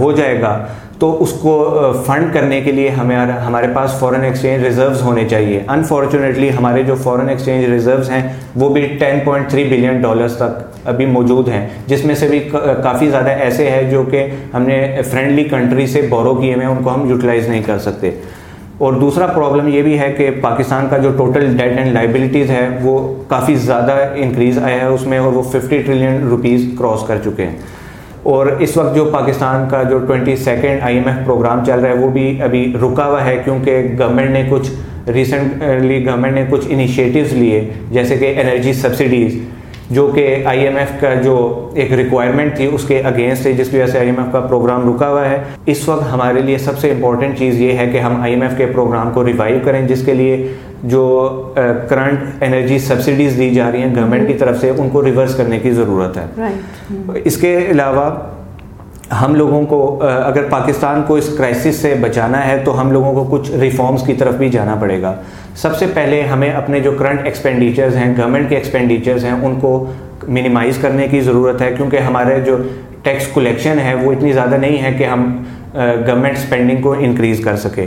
ہو 0.00 0.12
جائے 0.12 0.40
گا 0.40 0.66
تو 1.00 1.22
اس 1.22 1.32
کو 1.32 1.52
فنڈ 2.06 2.32
کرنے 2.34 2.60
کے 2.60 2.72
لیے 2.72 2.88
ہمیں 2.88 3.16
ہمارے 3.46 3.66
پاس 3.74 3.98
فورن 3.98 4.24
ایکسچینج 4.24 4.64
ریزروز 4.64 5.02
ہونے 5.02 5.28
چاہیے۔ 5.28 5.60
انفارچونیٹلی 5.68 6.50
ہمارے 6.58 6.82
جو 6.82 6.94
فورن 6.94 7.28
ایکسچینج 7.28 7.64
ریزروز 7.64 8.10
ہیں، 8.10 8.22
وہ 8.56 8.68
بھی 8.68 8.86
ten 9.00 9.18
point 9.24 9.48
three 9.50 9.64
billion 9.64 10.00
dollars 10.02 10.36
تک 10.36 10.88
ابھی 10.88 11.06
موجود 11.06 11.48
ہیں، 11.48 11.66
جس 11.86 12.04
میں 12.04 12.14
سے 12.14 12.28
بھی 12.28 12.38
کافی 12.82 13.08
زیادہ 13.10 13.30
ایسے 13.30 13.70
ہیں 13.70 13.90
جو 13.90 14.02
کہ 14.02 14.26
ہم 14.54 14.62
نے 14.62 15.00
فرینڈلی 15.10 15.44
کنٹری 15.44 15.86
سے 15.86 16.02
بورو 16.10 16.34
کیے 16.34 16.54
ہوئے 16.54 16.66
ہیں، 16.66 16.72
ان 16.72 16.82
کو 16.82 16.94
ہم 16.94 17.08
یوٹیلائز 17.10 17.48
نہیں 17.48 17.62
کر 17.66 17.78
سکتے۔ 17.78 18.10
اور 18.78 18.92
دوسرا 18.92 19.26
پرابلم 19.26 19.68
یہ 19.68 19.82
بھی 19.82 19.98
ہے 19.98 20.12
کہ 20.16 20.30
پاکستان 20.40 20.86
کا 20.90 20.98
جو 20.98 21.10
ٹوٹل 21.16 21.56
ڈیٹ 21.56 21.78
اینڈ 21.78 21.92
لائبلٹیز 21.92 22.50
ہے، 22.50 22.68
وہ 22.82 23.14
کافی 23.28 23.54
زیادہ 23.54 23.96
انکریز 24.14 24.58
آیا 24.58 24.76
ہے 24.76 24.86
اس 24.86 25.06
میں 25.06 25.18
اور 25.18 25.32
وہ 25.32 25.42
ففٹی 25.42 25.82
ٹریلین 25.82 26.28
روپیز 26.28 26.70
کراس 26.78 27.06
کر 27.06 27.18
چکے 27.24 27.44
ہیں۔ 27.44 27.56
اور 28.22 28.46
اس 28.46 28.76
وقت 28.76 28.94
جو 28.94 29.04
پاکستان 29.04 29.68
کا 29.68 29.82
جو 29.82 29.98
twenty 29.98 30.36
second 30.36 30.82
I 30.82 30.96
M 30.96 31.06
F 31.08 31.24
program 31.26 31.64
چل 31.64 31.78
رہا 31.78 31.88
ہے 31.88 31.94
وہ 31.94 32.10
بھی 32.10 32.42
ابھی 32.42 32.72
رکا 32.82 33.06
ہوا 33.06 33.24
ہے 33.24 33.36
کیونکہ 33.44 33.86
گورنمنٹ 33.98 34.30
نے 34.30 34.46
کچھ 34.50 34.70
ریسنٹلی 35.10 36.04
گورنمنٹ 36.06 36.34
نے 36.34 36.44
کچھ 36.50 36.66
انیشیٹوز 36.68 37.32
لیے، 37.32 37.68
جیسے 37.90 38.16
کہ 38.16 38.34
انرجی 38.40 38.72
سبسڈیز 38.72 39.38
جو 39.90 40.06
کہ 40.14 40.42
آئی 40.44 40.60
ایم 40.60 40.76
ایف 40.76 40.90
کا 41.00 41.14
جو 41.14 41.68
ایک 41.74 41.92
ریکوائرمنٹ 41.92 42.56
تھی 42.56 42.66
اس 42.72 42.84
کے 42.84 43.00
اگینسٹ 43.00 43.46
ہے 43.46 43.52
جس 43.52 43.68
کی 43.70 43.76
وجہ 43.76 43.86
سے 43.86 43.98
آئی 43.98 44.06
ایم 44.06 44.18
ایف 44.18 44.32
کا 44.32 44.40
پروگرام 44.40 44.94
رکا 44.94 45.08
ہوا 45.08 45.28
ہے۔ 45.30 45.38
اس 45.66 45.88
وقت 45.88 46.12
ہمارے 46.12 46.40
لیے 46.40 46.58
سب 46.58 46.78
سے 46.78 46.90
امپورٹنٹ 46.90 47.38
چیز 47.38 47.60
یہ 47.60 47.72
ہے 47.72 47.86
کہ 47.92 47.98
ہم 47.98 48.20
آئی 48.22 48.32
ایم 48.32 48.42
ایف 48.42 48.56
کے 48.56 48.66
پروگرام 48.66 49.10
کو 49.10 49.26
ریوائیو 49.26 49.58
کریں 49.64 49.88
جس 49.88 50.04
کے 50.06 50.14
لیے 50.14 50.52
جو 50.82 51.28
کرنٹ 51.88 52.42
انرجی 52.42 52.78
سبسڈیز 52.78 53.36
دی 53.38 53.50
جا 53.50 53.70
رہی 53.72 53.82
ہیں 53.82 53.94
گورنمنٹ 53.94 54.28
کی 54.28 54.34
طرف 54.34 54.60
سے 54.60 54.70
ان 54.76 54.88
کو 54.90 55.04
ریورس 55.04 55.34
کرنے 55.34 55.58
کی 55.58 55.70
ضرورت 55.70 56.16
ہے۔ 56.16 56.44
اس 57.24 57.36
کے 57.36 57.58
علاوہ 57.70 58.10
ہم 59.20 59.34
لوگوں 59.34 59.64
کو 59.66 60.02
اگر 60.02 60.42
پاکستان 60.50 61.02
کو 61.06 61.14
اس 61.14 61.28
کرائسس 61.38 61.76
سے 61.76 61.94
بچانا 62.00 62.46
ہے 62.48 62.56
تو 62.64 62.80
ہم 62.80 62.92
لوگوں 62.92 63.12
کو 63.14 63.36
کچھ 63.36 63.50
ریفارمز 63.50 64.02
کی 64.02 64.14
طرف 64.14 64.34
بھی 64.34 64.48
جانا 64.48 64.74
پڑے 64.80 65.02
گا۔ 65.02 65.14
سب 65.62 65.76
سے 65.76 65.86
پہلے 65.94 66.20
ہمیں 66.22 66.50
اپنے 66.50 66.80
جو 66.80 66.92
کرنٹ 66.92 67.20
ایکسپینڈیچرز 67.24 67.96
ہیں 67.96 68.14
گورنمنٹ 68.18 68.48
کے 68.48 68.56
ایکسپینڈیچرز 68.56 69.24
ہیں، 69.24 69.32
ان 69.32 69.58
کو 69.60 69.72
منیمائز 70.28 70.78
کرنے 70.80 71.08
کی 71.08 71.20
ضرورت 71.20 71.62
ہے، 71.62 71.70
کیونکہ 71.76 71.96
ہمارے 71.98 72.38
جو 72.44 72.56
ٹیکس 73.02 73.26
کلیکشن 73.34 73.78
ہے 73.78 73.94
وہ 73.94 74.12
اتنی 74.12 74.32
زیادہ 74.32 74.56
نہیں 74.56 74.82
ہے 74.82 74.92
کہ 74.98 75.04
ہم 75.04 75.26
گورنمنٹ 75.74 76.36
اسپینڈنگ 76.36 76.82
کو 76.82 76.94
انکریز 76.98 77.44
کر 77.44 77.56
سکے۔ 77.56 77.86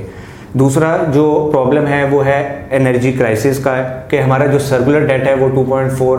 دوسرا 0.54 0.96
جو 1.14 1.50
پرابلم 1.54 1.88
ہے، 1.88 2.04
وہ 2.12 2.26
ہے 2.26 2.42
انرجی 2.72 3.12
کرائسس 3.12 3.60
کا، 3.64 3.76
کہ 4.10 4.22
ہمارا 4.22 4.46
جو 4.46 4.60
سرکولر 4.60 5.06
ڈیٹ 5.08 5.28
ہے، 5.28 5.34
وہ 5.34 5.50
two 5.56 5.64
point 5.70 5.92
four 5.98 6.18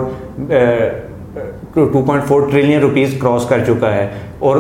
two 1.75 2.03
point 2.07 2.25
four 2.25 2.49
trillion 2.51 2.81
rupees 2.81 3.15
cross 3.21 3.47
کر 3.49 3.65
چکا 3.67 3.95
ہے۔ 3.95 4.09
اور 4.39 4.57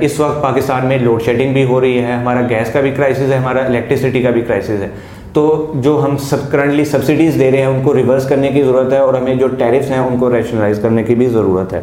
اس 0.00 0.18
وقت 0.20 0.42
پاکستان 0.42 0.86
میں 0.86 0.98
لوڈ 0.98 1.22
شیڈنگ 1.22 1.52
بھی 1.52 1.64
ہو 1.64 1.80
رہی 1.80 1.98
ہے، 1.98 2.12
ہمارا 2.12 2.46
گیس 2.50 2.72
کا 2.72 2.80
بھی 2.80 2.90
کرائسس 2.96 3.32
ہے، 3.32 3.36
ہمارا 3.36 3.64
الیکٹریسٹی 3.64 4.22
کا 4.22 4.30
بھی 4.30 4.40
کرائسس 4.40 4.70
ہے۔ 4.70 4.88
تو 5.36 5.72
جو 5.74 6.00
ہم 6.04 6.16
سب 6.16 6.50
کرنٹلی 6.50 6.84
سبسڈیز 6.84 7.34
دے 7.40 7.50
رہے 7.50 7.58
ہیں، 7.58 7.66
ان 7.66 7.80
کو 7.84 7.94
ریورس 7.94 8.28
کرنے 8.28 8.48
کی 8.48 8.62
ضرورت 8.62 8.92
ہے 8.92 8.98
اور 8.98 9.14
ہمیں 9.14 9.34
جو 9.34 9.48
ٹیرفس 9.48 9.90
ہیں، 9.90 9.98
ان 9.98 10.18
کو 10.18 10.30
ریشنلائز 10.36 10.78
کرنے 10.82 11.02
کی 11.02 11.14
بھی 11.14 11.26
ضرورت 11.26 11.72
ہے۔ 11.72 11.80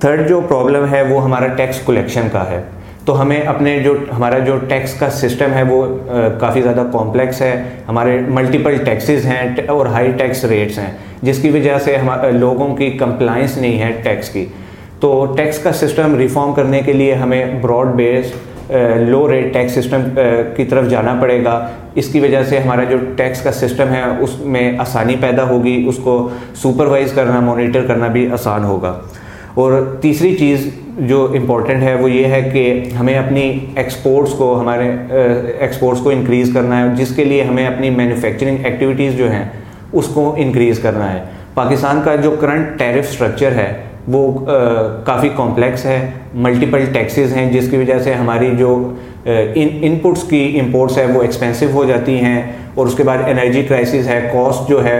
تھرڈ 0.00 0.28
جو 0.28 0.40
پرابلم 0.40 0.86
ہے، 0.90 1.02
وہ 1.02 1.22
ہمارا 1.24 1.46
ٹیکس 1.46 1.80
کلیکشن 1.86 2.28
کا 2.32 2.50
ہے۔ 2.50 2.62
تو 3.04 3.20
ہمیں 3.20 3.40
اپنے 3.42 3.78
جو 3.80 3.94
ہمارا 4.16 4.38
جو 4.38 4.56
ٹیکس 4.68 4.94
کا 4.94 5.10
سسٹم 5.10 5.52
ہے، 5.54 5.62
وہ 5.62 5.86
کافی 6.40 6.62
زیادہ 6.62 6.82
کمپلیکس 6.92 7.40
ہے۔ 7.42 7.62
ہمارے 7.88 8.18
ملٹیپل 8.28 8.76
ٹیکسز 8.76 9.26
ہیں 9.26 9.48
اور 9.68 9.86
ہائی 9.86 10.10
ٹیکس 10.10 10.44
ریٹس 10.44 10.78
ہیں، 10.78 10.90
جس 11.22 11.42
کی 11.42 11.50
وجہ 11.50 11.78
سے 11.78 11.96
لوگوں 12.32 12.74
کی 12.76 12.90
کمپلائنس 12.90 13.56
نہیں 13.56 13.80
ہے 13.80 13.92
ٹیکس 14.02 14.28
کی۔ 14.28 14.46
تو 15.00 15.24
ٹیکس 15.36 15.58
کا 15.58 15.72
سسٹم 15.72 16.16
ریفارم 16.18 16.52
کرنے 16.52 16.80
کے 16.80 16.92
لیے 16.92 17.14
ہمیں 17.14 17.44
broad 17.60 17.94
base 17.96 18.32
low 18.96 19.32
rate 19.32 19.52
tax 19.52 19.72
system 19.72 20.00
کی 20.56 20.64
طرف 20.64 20.88
جانا 20.88 21.18
پڑے 21.20 21.44
گا۔ 21.44 21.68
اس 21.94 22.08
کی 22.08 22.20
وجہ 22.20 22.44
سے 22.44 22.58
ہمارا 22.58 22.84
جو 22.84 22.96
ٹیکس 23.16 23.40
کا 23.40 23.52
سسٹم 23.52 23.86
ہے، 23.90 24.02
اس 24.18 24.40
میں 24.40 24.72
آسانی 24.78 25.16
پیدا 25.20 25.44
ہوگی۔ 25.44 25.84
اس 25.88 25.96
کو 25.96 26.28
سپروائز 26.54 27.12
کرنا 27.12 27.40
مانیٹر 27.40 27.86
کرنا 27.86 28.06
بھی 28.06 28.28
آسان 28.32 28.64
ہوگا۔ 28.64 29.00
اور 29.54 29.98
تیسری 30.00 30.36
چیز 30.36 30.70
جو 30.98 31.32
امپورٹنٹ 31.38 31.82
ہے، 31.82 31.94
وہ 31.94 32.10
یہ 32.10 32.24
ہے 32.24 32.50
کہ 32.52 32.84
ہمیں 33.00 33.18
اپنی 33.18 33.58
ایکسپورٹس 33.76 34.32
کو، 34.32 34.60
ہمارے 34.60 34.92
ایکسپورٹس 35.58 36.00
کو 36.00 36.10
انکریز 36.10 36.50
کرنا 36.54 36.82
ہے۔ 36.82 36.96
جس 36.96 37.16
کے 37.16 37.24
لیے 37.24 37.42
ہمیں 37.42 37.66
اپنی 37.66 37.90
مینوفیکچرنگ 37.90 38.56
ایکٹیویٹیز 38.64 39.16
جو 39.16 39.30
ہیں، 39.30 39.44
اس 39.92 40.06
کو 40.06 40.34
انکریز 40.36 40.78
کرنا 40.78 41.12
ہے۔ 41.12 41.22
پاکستان 41.54 42.00
کا 42.04 42.16
جو 42.16 42.36
کرنٹ 42.40 42.78
ٹیرف 42.78 43.06
اسٹرکچر 43.10 43.52
ہے 43.52 43.81
وہ 44.08 44.30
کافی 45.04 45.28
کمپلیکس 45.36 45.84
ہے 45.86 45.98
ملٹیپل 46.34 46.84
ٹیکسز 46.92 47.36
ہیں، 47.36 47.50
جس 47.52 47.70
کی 47.70 47.76
وجہ 47.76 47.98
سے 47.98 48.14
ہماری 48.14 48.50
جو 48.58 48.76
ان 49.24 49.96
پٹس 50.02 50.22
کی 50.28 50.58
امپورٹس 50.60 50.98
ہے 50.98 51.04
وہ 51.06 51.22
ایکسپینسو 51.22 51.66
ہو 51.72 51.84
جاتی 51.84 52.18
ہیں 52.20 52.40
اور 52.74 52.86
اس 52.86 52.94
کے 52.94 53.02
بعد 53.02 53.18
انرجی 53.28 53.62
کرائسس 53.62 54.06
ہے 54.08 54.18
کاسٹ 54.32 54.68
جو 54.68 54.84
ہے 54.84 54.98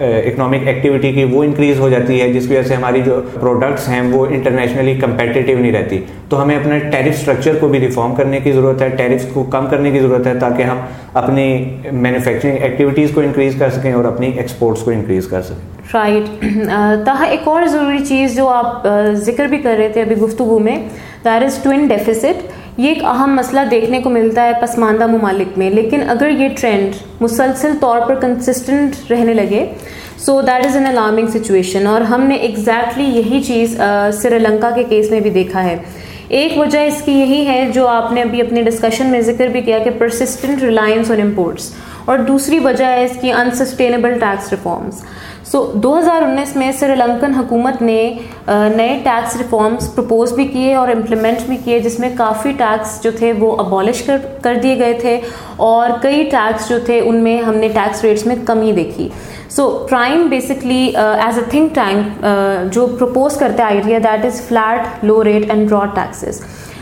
اکنامک 0.00 0.66
ایکٹیویٹی 0.68 1.12
کی 1.12 1.24
وہ 1.24 1.42
انکریز 1.44 1.80
ہو 1.80 1.88
جاتی 1.88 2.20
ہے، 2.20 2.32
جس 2.32 2.46
کی 2.48 2.54
وجہ 2.54 2.68
سے 2.68 2.74
ہماری 2.74 3.00
جو 3.04 3.20
پروڈکٹس 3.34 3.88
ہیں، 3.88 4.00
وہ 4.12 4.24
انٹرنیشنلی 4.26 4.94
کمپیٹیو 5.00 5.58
نہیں 5.58 5.72
رہتی۔ 5.72 6.00
تو 6.28 6.42
ہمیں 6.42 6.56
اپنے 6.56 6.78
ٹیرف 6.90 7.14
اسٹرکچر 7.18 7.58
کو 7.60 7.68
بھی 7.68 7.80
ریفارم 7.80 8.14
کرنے 8.14 8.40
کی 8.40 8.52
ضرورت 8.52 8.82
ہے 8.82 8.88
ٹیرفس 8.88 9.26
کو 9.32 9.42
کم 9.50 9.66
کرنے 9.70 9.90
کی 9.90 10.00
ضرورت 10.00 10.26
ہے، 10.26 10.34
تاکہ 10.40 10.62
ہم 10.62 10.80
اپنی 11.14 11.46
مینوفیکچرنگ 11.92 12.56
ایکٹیویٹیز 12.60 13.10
کو 13.14 13.20
انکریز 13.20 13.54
کر 13.58 13.70
سکیں 13.70 13.92
اور 13.92 14.04
اپنی 14.04 14.30
ایکسپورٹس 14.36 14.82
کو 14.82 14.90
انکریز 14.90 15.26
کر 15.26 15.42
سکیں۔ 15.42 15.73
رائٹ 15.92 16.44
تاہا 17.06 17.24
ایک 17.24 17.48
اور 17.48 17.66
ضروری 17.66 18.04
چیز 18.04 18.36
جو 18.36 18.48
آپ 18.48 18.86
uh, 18.86 19.14
ذکر 19.14 19.46
بھی 19.46 19.58
کر 19.58 19.74
رہے 19.78 19.88
تھے 19.88 20.02
ابھی 20.02 20.16
گفتگو 20.16 20.58
میں 20.58 20.76
دیٹ 21.24 21.42
از 21.44 21.58
ٹوئن 21.62 21.86
ڈیفیسٹ 21.86 22.52
یہ 22.78 22.88
ایک 22.88 23.04
اہم 23.04 23.34
مسئلہ 23.36 23.60
دیکھنے 23.70 24.00
کو 24.02 24.10
ملتا 24.10 24.44
ہے 24.44 24.52
پسماندہ 24.60 25.06
ممالک 25.06 25.58
میں، 25.58 25.70
لیکن 25.70 26.08
اگر 26.10 26.30
یہ 26.30 26.48
ٹرینڈ 26.60 26.94
مسلسل 27.20 27.76
طور 27.80 28.00
پر 28.08 28.14
کنسسٹنٹ 28.20 29.10
رہنے 29.10 29.34
لگے 29.34 29.64
so 30.18 30.40
that 30.40 30.66
is 30.66 30.76
an 30.76 30.86
alarming 30.86 31.26
situation 31.34 31.86
اور 31.86 32.00
ہم 32.10 32.26
نے 32.28 32.34
ایگزیکٹلی 32.36 33.04
یہی 33.04 33.42
چیز 33.42 33.80
uh, 33.80 34.10
سری 34.22 34.38
لنکا 34.38 34.70
کے 34.70 34.84
کیس 34.88 35.10
میں 35.10 35.20
بھی 35.20 35.30
دیکھا 35.30 35.64
ہے. 35.64 35.76
ایک 36.28 36.58
وجہ 36.58 36.78
اس 36.78 37.00
کی 37.04 37.12
یہی 37.12 37.46
ہے 37.46 37.64
جو 37.72 37.86
آپ 37.88 38.12
نے 38.12 38.22
ابھی 38.22 38.40
اپنے 38.40 38.62
ڈسکشن 38.62 39.06
میں 39.06 39.20
ذکر 39.22 39.46
بھی 39.46 39.60
کیا 39.60 39.78
کہ 39.78 39.90
پرسسٹنٹ 39.98 40.62
ریلائنس 40.62 41.10
آن 41.10 41.20
امپورٹس 41.20 41.70
اور 42.04 42.18
دوسری 42.18 42.58
وجہ 42.58 42.84
ہے 42.84 43.04
اس 43.04 43.16
کی 43.20 43.32
انسسٹینیبل 43.32 44.18
ٹیکس 44.18 44.50
ریفارمس 44.50 45.02
سو 45.50 45.60
دو 45.74 45.98
ہزار 45.98 46.22
انیس 46.22 46.54
میں 46.56 46.70
سری 46.72 46.94
لنکن 46.94 47.34
حکومت 47.34 47.82
نے 47.82 47.98
نئے 48.46 48.98
ٹیکس 49.04 49.36
ریفارمس 49.36 49.94
پرپوز 49.94 50.32
بھی 50.32 50.46
کیے 50.46 50.74
اور 50.74 50.88
امپلیمنٹ 50.88 51.46
بھی 51.46 51.56
کیے 51.64 51.78
جس 51.80 51.98
میں 52.00 52.08
کافی 52.16 52.52
ٹیکس 52.58 53.02
جو 53.02 53.10
تھے 53.18 53.32
وہ 53.38 53.56
ابالش 53.58 54.02
کر 54.02 54.16
کر 54.42 54.54
دیے 54.62 54.78
گئے 54.78 54.92
تھے 54.92 55.20
اور 55.66 55.90
کئی 56.02 56.24
ٹیکس 56.30 56.68
جو 56.68 56.78
تھے 56.86 57.00
ان 57.00 57.22
میں 57.24 57.40
ہم 57.42 57.56
نے 57.56 57.68
ٹیکس 57.68 58.04
ریٹس 58.04 58.26
میں 58.26 58.36
کمی 58.46 58.72
دیکھی. 58.72 59.08
So 59.50 59.68
prime 59.90 60.26
basically 60.28 60.84
as 60.96 61.38
a 61.38 61.44
think 61.50 61.74
tank 61.74 62.24
جو 62.72 62.86
پرپوز 62.98 63.36
کرتے 63.36 63.62
idea 63.62 63.98
that 64.04 64.24
is 64.24 64.40
flat 64.48 65.04
low 65.04 65.22
rate 65.24 65.50
and 65.50 65.68
broad 65.70 65.94
taxes 65.94 66.40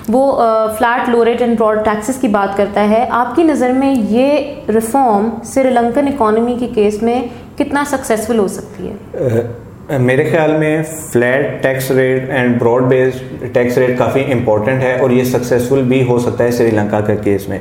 وہ 0.09 0.33
flat 0.79 1.09
low 1.09 1.25
rate 1.25 1.43
and 1.43 1.59
broad 1.59 1.85
taxes 1.85 2.21
کی 2.21 2.29
بات 2.29 2.57
کرتا 2.57 2.89
ہے۔ 2.89 3.05
آپ 3.11 3.35
کی 3.37 3.43
نظر 3.43 3.71
میں 3.71 3.95
یہ 4.09 4.55
ریفارم 4.69 5.29
سری 5.45 5.71
لنکن 5.71 6.09
اکانومی 6.09 6.57
کے 6.61 6.69
کیس 6.75 7.03
میں 7.03 7.21
کتنا 7.59 7.85
سکسیزفل 7.87 8.39
ہو 8.39 8.47
سکتی 8.49 8.91
ہے؟ 8.91 9.99
میرے 9.99 10.29
خیال 10.31 10.57
میں 10.59 10.83
flat 11.13 11.63
tax 11.63 11.91
rate 11.91 12.31
and 12.31 12.59
broad 12.61 12.83
based 12.83 13.45
tax 13.55 13.79
rate 13.79 13.99
coffee 13.99 14.25
important 14.33 14.83
ہے 14.83 14.99
اور 15.01 15.11
یہ 15.11 15.25
سکسیزفل 15.25 15.83
بھی 15.89 16.03
ہو 16.09 16.19
سکتا 16.19 16.45
ہے 16.45 16.51
سری 16.51 16.71
لنکا 16.71 17.01
کا 17.01 17.15
کیس 17.15 17.49
میں۔ 17.49 17.59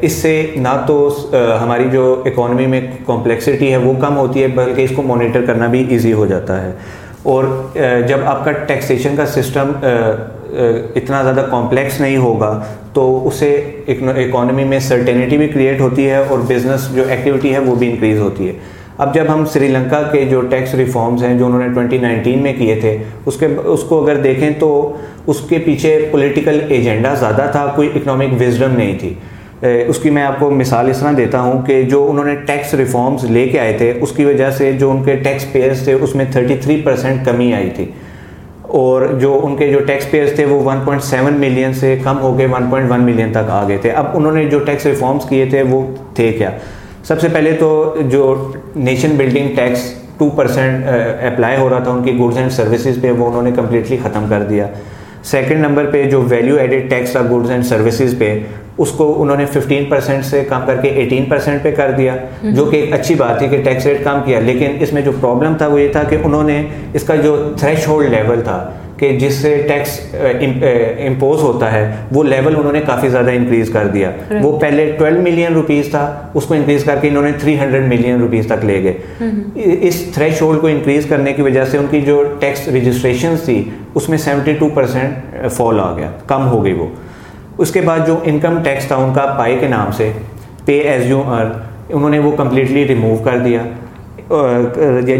اس 0.00 0.12
سے 0.12 0.34
نہ 0.56 0.68
تو 0.86 0.96
ہماری 1.62 1.88
جو 1.92 2.22
اکانومی 2.26 2.66
میں 2.66 2.80
کمپلیکسٹی 3.06 3.70
ہے 3.72 3.76
وہ 3.76 3.92
کم 4.00 4.16
ہوتی 4.16 4.42
ہے، 4.42 4.48
بلکہ 4.54 4.82
اس 4.82 4.92
کو 4.96 5.02
مانیٹر 5.02 5.44
کرنا 5.46 5.66
بھی 5.66 5.84
ایزی 5.88 6.12
ہو 6.12 6.26
جاتا 6.26 6.62
ہے۔ 6.62 6.72
اور 7.22 7.44
جب 8.08 8.24
آپ 8.26 8.44
کا 8.44 8.52
ٹیکسیشن 8.66 9.16
کا 9.16 9.26
سسٹم 9.26 9.72
اتنا 10.94 11.22
زیادہ 11.22 11.46
کمپلیکس 11.50 12.00
نہیں 12.00 12.16
ہوگا، 12.16 12.60
تو 12.92 13.26
اس 13.28 13.34
سے 13.34 13.50
اکانومی 13.88 14.64
میں 14.64 14.78
سرٹینٹی 14.80 15.36
بھی 15.36 15.48
کریٹ 15.48 15.80
ہوتی 15.80 16.08
ہے 16.08 16.16
اور 16.16 16.38
بزنس 16.48 16.88
جو 16.94 17.04
ایکٹیویٹی 17.08 17.52
ہے 17.54 17.58
وہ 17.58 17.74
بھی 17.74 17.90
انکریز 17.90 18.20
ہوتی 18.20 18.48
ہے۔ 18.48 18.52
اب 18.98 19.14
جب 19.14 19.24
ہم 19.28 19.44
سری 19.52 19.68
لنکا 19.68 20.00
کے 20.12 20.24
جو 20.30 20.40
ٹیکس 20.40 20.74
ریفارمز 20.74 21.22
ہیں 21.24 21.36
جو 21.38 21.46
انہوں 21.46 21.60
نے 21.60 21.68
ٹوئنٹی 21.74 21.98
نائنٹین 21.98 22.42
میں 22.42 22.52
کیے 22.58 22.74
تھے، 22.80 22.96
اس 23.26 23.36
کے، 23.36 23.46
اس 23.64 23.82
کو 23.82 24.02
اگر 24.04 24.16
دیکھیں 24.22 24.50
تو 24.58 24.96
اس 25.26 25.40
کے 25.48 25.58
پیچھے 25.58 25.98
پولیٹیکل 26.10 26.60
ایجنڈا 26.68 27.14
زیادہ 27.14 27.48
تھا، 27.52 27.66
کوئی 27.76 27.88
اکنامک 27.94 28.40
وزڈم 28.40 28.76
نہیں 28.76 28.98
تھی۔ 28.98 29.14
اس 29.88 29.98
کی 29.98 30.10
میں 30.10 30.22
آپ 30.22 30.38
کو 30.38 30.50
مثال 30.50 30.88
اس 30.90 30.98
طرح 30.98 31.12
دیتا 31.16 31.40
ہوں 31.40 31.62
کہ 31.66 31.82
جو 31.82 32.06
انہوں 32.10 32.24
نے 32.24 32.34
ٹیکس 32.46 32.74
ریفارمز 32.74 33.24
لے 33.24 33.46
کے 33.48 33.60
آئے 33.60 33.72
تھے، 33.72 33.92
اس 34.00 34.12
کی 34.12 34.24
وجہ 34.24 34.50
سے 34.50 34.72
جو 34.72 34.90
ان 34.90 35.02
کے 35.04 35.14
ٹیکس 35.16 35.52
پیئرز 35.52 35.84
تھے، 35.84 35.92
اس 35.92 36.14
میں 36.14 36.24
تھرٹی 36.32 36.56
تھری 36.62 36.80
پرسینٹ 36.84 37.24
کمی 37.26 37.52
آئی 37.54 37.70
تھی۔ 37.76 37.84
اور 38.78 39.02
جو 39.20 39.38
ان 39.42 39.56
کے 39.56 39.66
جو 39.72 39.78
ٹیکس 39.86 40.10
پیئرز 40.10 40.34
تھے 40.36 40.44
وہ 40.44 40.60
1.7 40.62 41.38
ملین 41.38 41.72
سے 41.74 41.96
کم 42.04 42.18
ہو 42.20 42.36
کے 42.38 42.46
1.1 42.46 43.00
ملین 43.00 43.32
تک 43.32 43.50
آ 43.50 43.62
گئے 43.68 43.76
تھے۔ 43.78 43.90
اب 43.90 44.06
انہوں 44.14 44.32
نے 44.32 44.44
جو 44.44 44.58
ٹیکس 44.58 44.86
ریفارمز 44.86 45.28
کیے 45.28 45.44
تھے 45.50 45.62
وہ 45.62 45.82
تھے 46.14 46.32
کیا؟ 46.32 46.50
سب 47.04 47.20
سے 47.20 47.28
پہلے 47.32 47.52
تو 47.52 47.96
جو 48.10 48.34
nation 48.76 49.14
building 49.16 49.54
tax 49.56 49.92
two 50.18 50.28
percent 50.30 50.86
apply 51.32 51.56
ہو 51.56 51.68
رہا 51.70 51.78
تھا 51.78 51.90
ان 51.90 52.02
کی 52.02 52.16
گڈز 52.18 52.38
اینڈ 52.38 52.52
سروسز 52.52 52.98
پہ، 53.02 53.10
وہ 53.10 53.26
انہوں 53.26 53.42
نے 53.42 53.50
کمپلیٹلی 53.56 53.96
ختم 54.02 54.26
کر 54.28 54.42
دیا۔ 54.42 54.66
سیکنڈ 55.24 55.60
نمبر 55.60 55.86
پہ 55.92 56.02
جو 56.10 56.22
ویلیو 56.28 56.56
ایڈیڈ 56.56 56.90
ٹیکس 56.90 57.12
تھا 57.12 57.20
گڈز 57.30 57.50
اینڈ 57.50 57.64
سروسز 57.64 58.14
پہ 58.18 58.38
اس 58.78 58.90
کو 58.90 59.22
انہوں 59.22 59.36
نے 59.36 59.46
ففٹین 59.46 59.84
پرسینٹ 59.84 60.24
سے 60.24 60.44
کم 60.48 60.60
کر 60.66 60.76
کے 60.76 60.88
ایٹین 60.88 61.24
پرسینٹ 61.24 61.62
پہ 61.62 61.70
کر 61.70 61.90
دیا 61.90 62.16
جو 62.42 62.64
کہ 62.64 62.76
ایک 62.76 62.92
اچھی 62.92 63.14
بات 63.14 63.38
تھی 63.38 63.48
کہ 63.48 63.62
ٹیکس 63.62 63.86
ریٹ 63.86 64.04
کم 64.04 64.20
کیا 64.24 64.40
لیکن 64.40 64.76
اس 64.80 64.92
میں 64.92 65.02
جو 65.02 65.12
پرابلم 65.20 65.54
تھا 65.58 65.66
وہ 65.66 65.80
یہ 65.80 65.88
تھا 65.88 66.02
کہ 66.02 66.16
انہوں 66.24 66.44
نے 66.44 66.62
اس 66.92 67.02
کا 67.02 67.16
جو 67.16 67.36
تھریش 67.58 67.88
ہولڈ 67.88 68.10
لیول 68.10 68.40
تھا 68.40 68.70
کہ 68.96 69.08
جس 69.18 69.34
سے 69.34 69.56
ٹیکس 69.68 69.98
امپوز 71.04 71.40
ہوتا 71.42 71.72
ہے 71.72 71.90
وہ 72.12 72.22
لیول 72.24 72.56
انہوں 72.56 72.72
نے 72.72 72.80
کافی 72.86 73.08
زیادہ 73.08 73.30
انکریز 73.30 73.70
کر 73.72 73.86
دیا۔ 73.86 74.10
وہ 74.42 74.58
پہلے 74.60 74.90
ٹویلو 74.98 75.22
ملین 75.22 75.52
روپیز 75.52 75.90
تھا 75.90 76.04
اس 76.34 76.44
کو 76.44 76.54
انکریز 76.54 76.84
کر 76.84 76.98
کے 77.00 77.08
انہوں 77.08 77.22
نے 77.22 77.32
تھری 77.40 77.58
ہنڈریڈ 77.58 77.88
ملین 77.88 78.20
روپیز 78.20 78.46
تک 78.46 78.64
لے 78.64 78.82
گئے۔ 78.82 79.64
اس 79.88 80.02
تھریش 80.14 80.42
ہولڈ 80.42 80.60
کو 80.60 80.66
انکریز 80.66 81.06
کرنے 81.08 81.32
کی 81.32 81.42
وجہ 81.42 81.64
سے 81.64 81.78
ان 81.78 81.86
کی 81.90 82.00
جو 82.00 82.22
ٹیکس 82.40 82.68
رجسٹریشن 82.68 83.34
تھی 83.44 83.62
اس 83.94 84.08
میں 84.08 84.18
سیونٹی 84.18 84.52
ٹو 84.52 84.68
پرسینٹ 84.74 85.50
فال 85.52 85.80
آ 85.80 85.92
گیا 85.96 86.10
کم 86.26 86.46
ہو 86.48 86.64
گئی 86.64 86.72
وہ۔ 86.72 86.86
اس 87.58 87.70
کے 87.70 87.80
بعد 87.80 88.06
جو 88.06 88.18
انکم 88.24 88.58
ٹیکس 88.64 88.86
تھا 88.88 88.96
ان 88.96 89.12
کا 89.14 89.24
پائی 89.38 89.58
کے 89.58 89.68
نام 89.68 89.90
سے 89.96 90.10
پے 90.64 90.78
ایز 90.80 91.06
یو 91.10 91.22
ارن 91.26 91.50
انہوں 91.88 92.10
نے 92.10 92.18
وہ 92.18 92.30
کمپلیٹلی 92.36 92.86
ریموو 92.88 93.16
کر 93.24 93.38
دیا. 93.38 93.62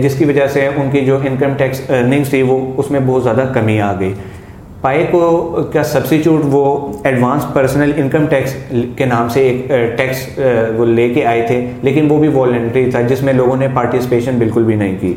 جس 0.03 0.17
کی 0.19 0.25
وجہ 0.25 0.47
سے 0.53 0.67
ان 0.67 0.91
کی 0.91 1.01
جو 1.05 1.19
انکم 1.25 1.55
ٹیکس 1.57 1.81
ارننگس 1.89 2.31
تھی 2.31 2.43
وہ 2.43 2.59
اس 2.79 2.91
میں 2.91 3.01
بہت 3.07 3.23
زیادہ 3.23 3.45
کمی 3.55 3.81
آ 3.81 3.93
گئی. 4.01 4.13
پائے 4.81 5.05
کو 5.11 5.21
کا 5.73 5.83
سبسٹیچیوٹ 5.83 6.41
وہ 6.51 6.93
ایڈوانس 7.05 7.45
پرسنل 7.55 7.93
انکم 7.97 8.27
ٹیکس 8.31 8.55
کے 8.97 9.05
نام 9.05 9.29
سے 9.29 9.43
ایک 9.43 9.97
ٹیکس 9.99 10.27
وہ 10.77 10.87
لے 10.87 11.09
کے 11.15 11.25
آئے 11.27 11.47
تھے، 11.47 11.61
لیکن 11.83 12.11
وہ 12.11 12.19
بھی 12.19 12.29
والنٹری 12.35 12.91
تھا، 12.91 13.01
جس 13.03 13.23
میں 13.23 13.33
لوگوں 13.33 13.57
نے 13.57 13.69
پارٹیسپیشن 13.75 14.39
بالکل 14.39 14.65
بھی 14.65 14.75
نہیں 14.75 14.97
کی. 15.01 15.15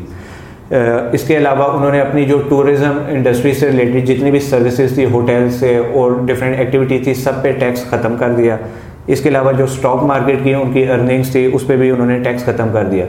اس 1.12 1.24
کے 1.24 1.36
علاوہ 1.36 1.64
انہوں 1.64 1.92
نے 1.92 2.00
اپنی 2.00 2.24
جو 2.24 2.38
ٹورزم 2.48 2.98
انڈسٹری 3.08 3.52
سے 3.52 3.68
ریلیٹڈ 3.68 4.08
جتنی 4.08 4.30
بھی 4.30 4.40
سروسز 4.40 4.94
تھی 4.94 5.04
ہوٹل 5.04 5.50
سے 5.50 5.76
اور 5.76 6.12
ڈفرینٹ 6.24 6.58
ایکٹیویٹی 6.58 6.98
تھی، 6.98 7.14
سب 7.14 7.42
پہ 7.42 7.52
ٹیکس 7.52 7.84
ختم 7.84 8.16
کر 8.16 8.30
دیا۔ 8.30 8.56
اس 9.06 9.20
کے 9.20 9.28
علاوہ 9.28 9.52
جو 9.52 9.64
اسٹاک 9.64 10.02
مارکیٹ 10.02 10.38
کی 10.42 10.54
ان 10.54 10.72
کی 10.72 10.90
ارننگس 10.90 11.28
تھی، 11.28 11.50
اس 11.52 11.66
پہ 11.66 11.76
بھی 11.76 11.90
انہوں 11.90 12.06
نے 12.06 12.18
ٹیکس 12.18 12.44
ختم 12.44 12.68
کر 12.72 12.84
دیا۔ 12.84 13.06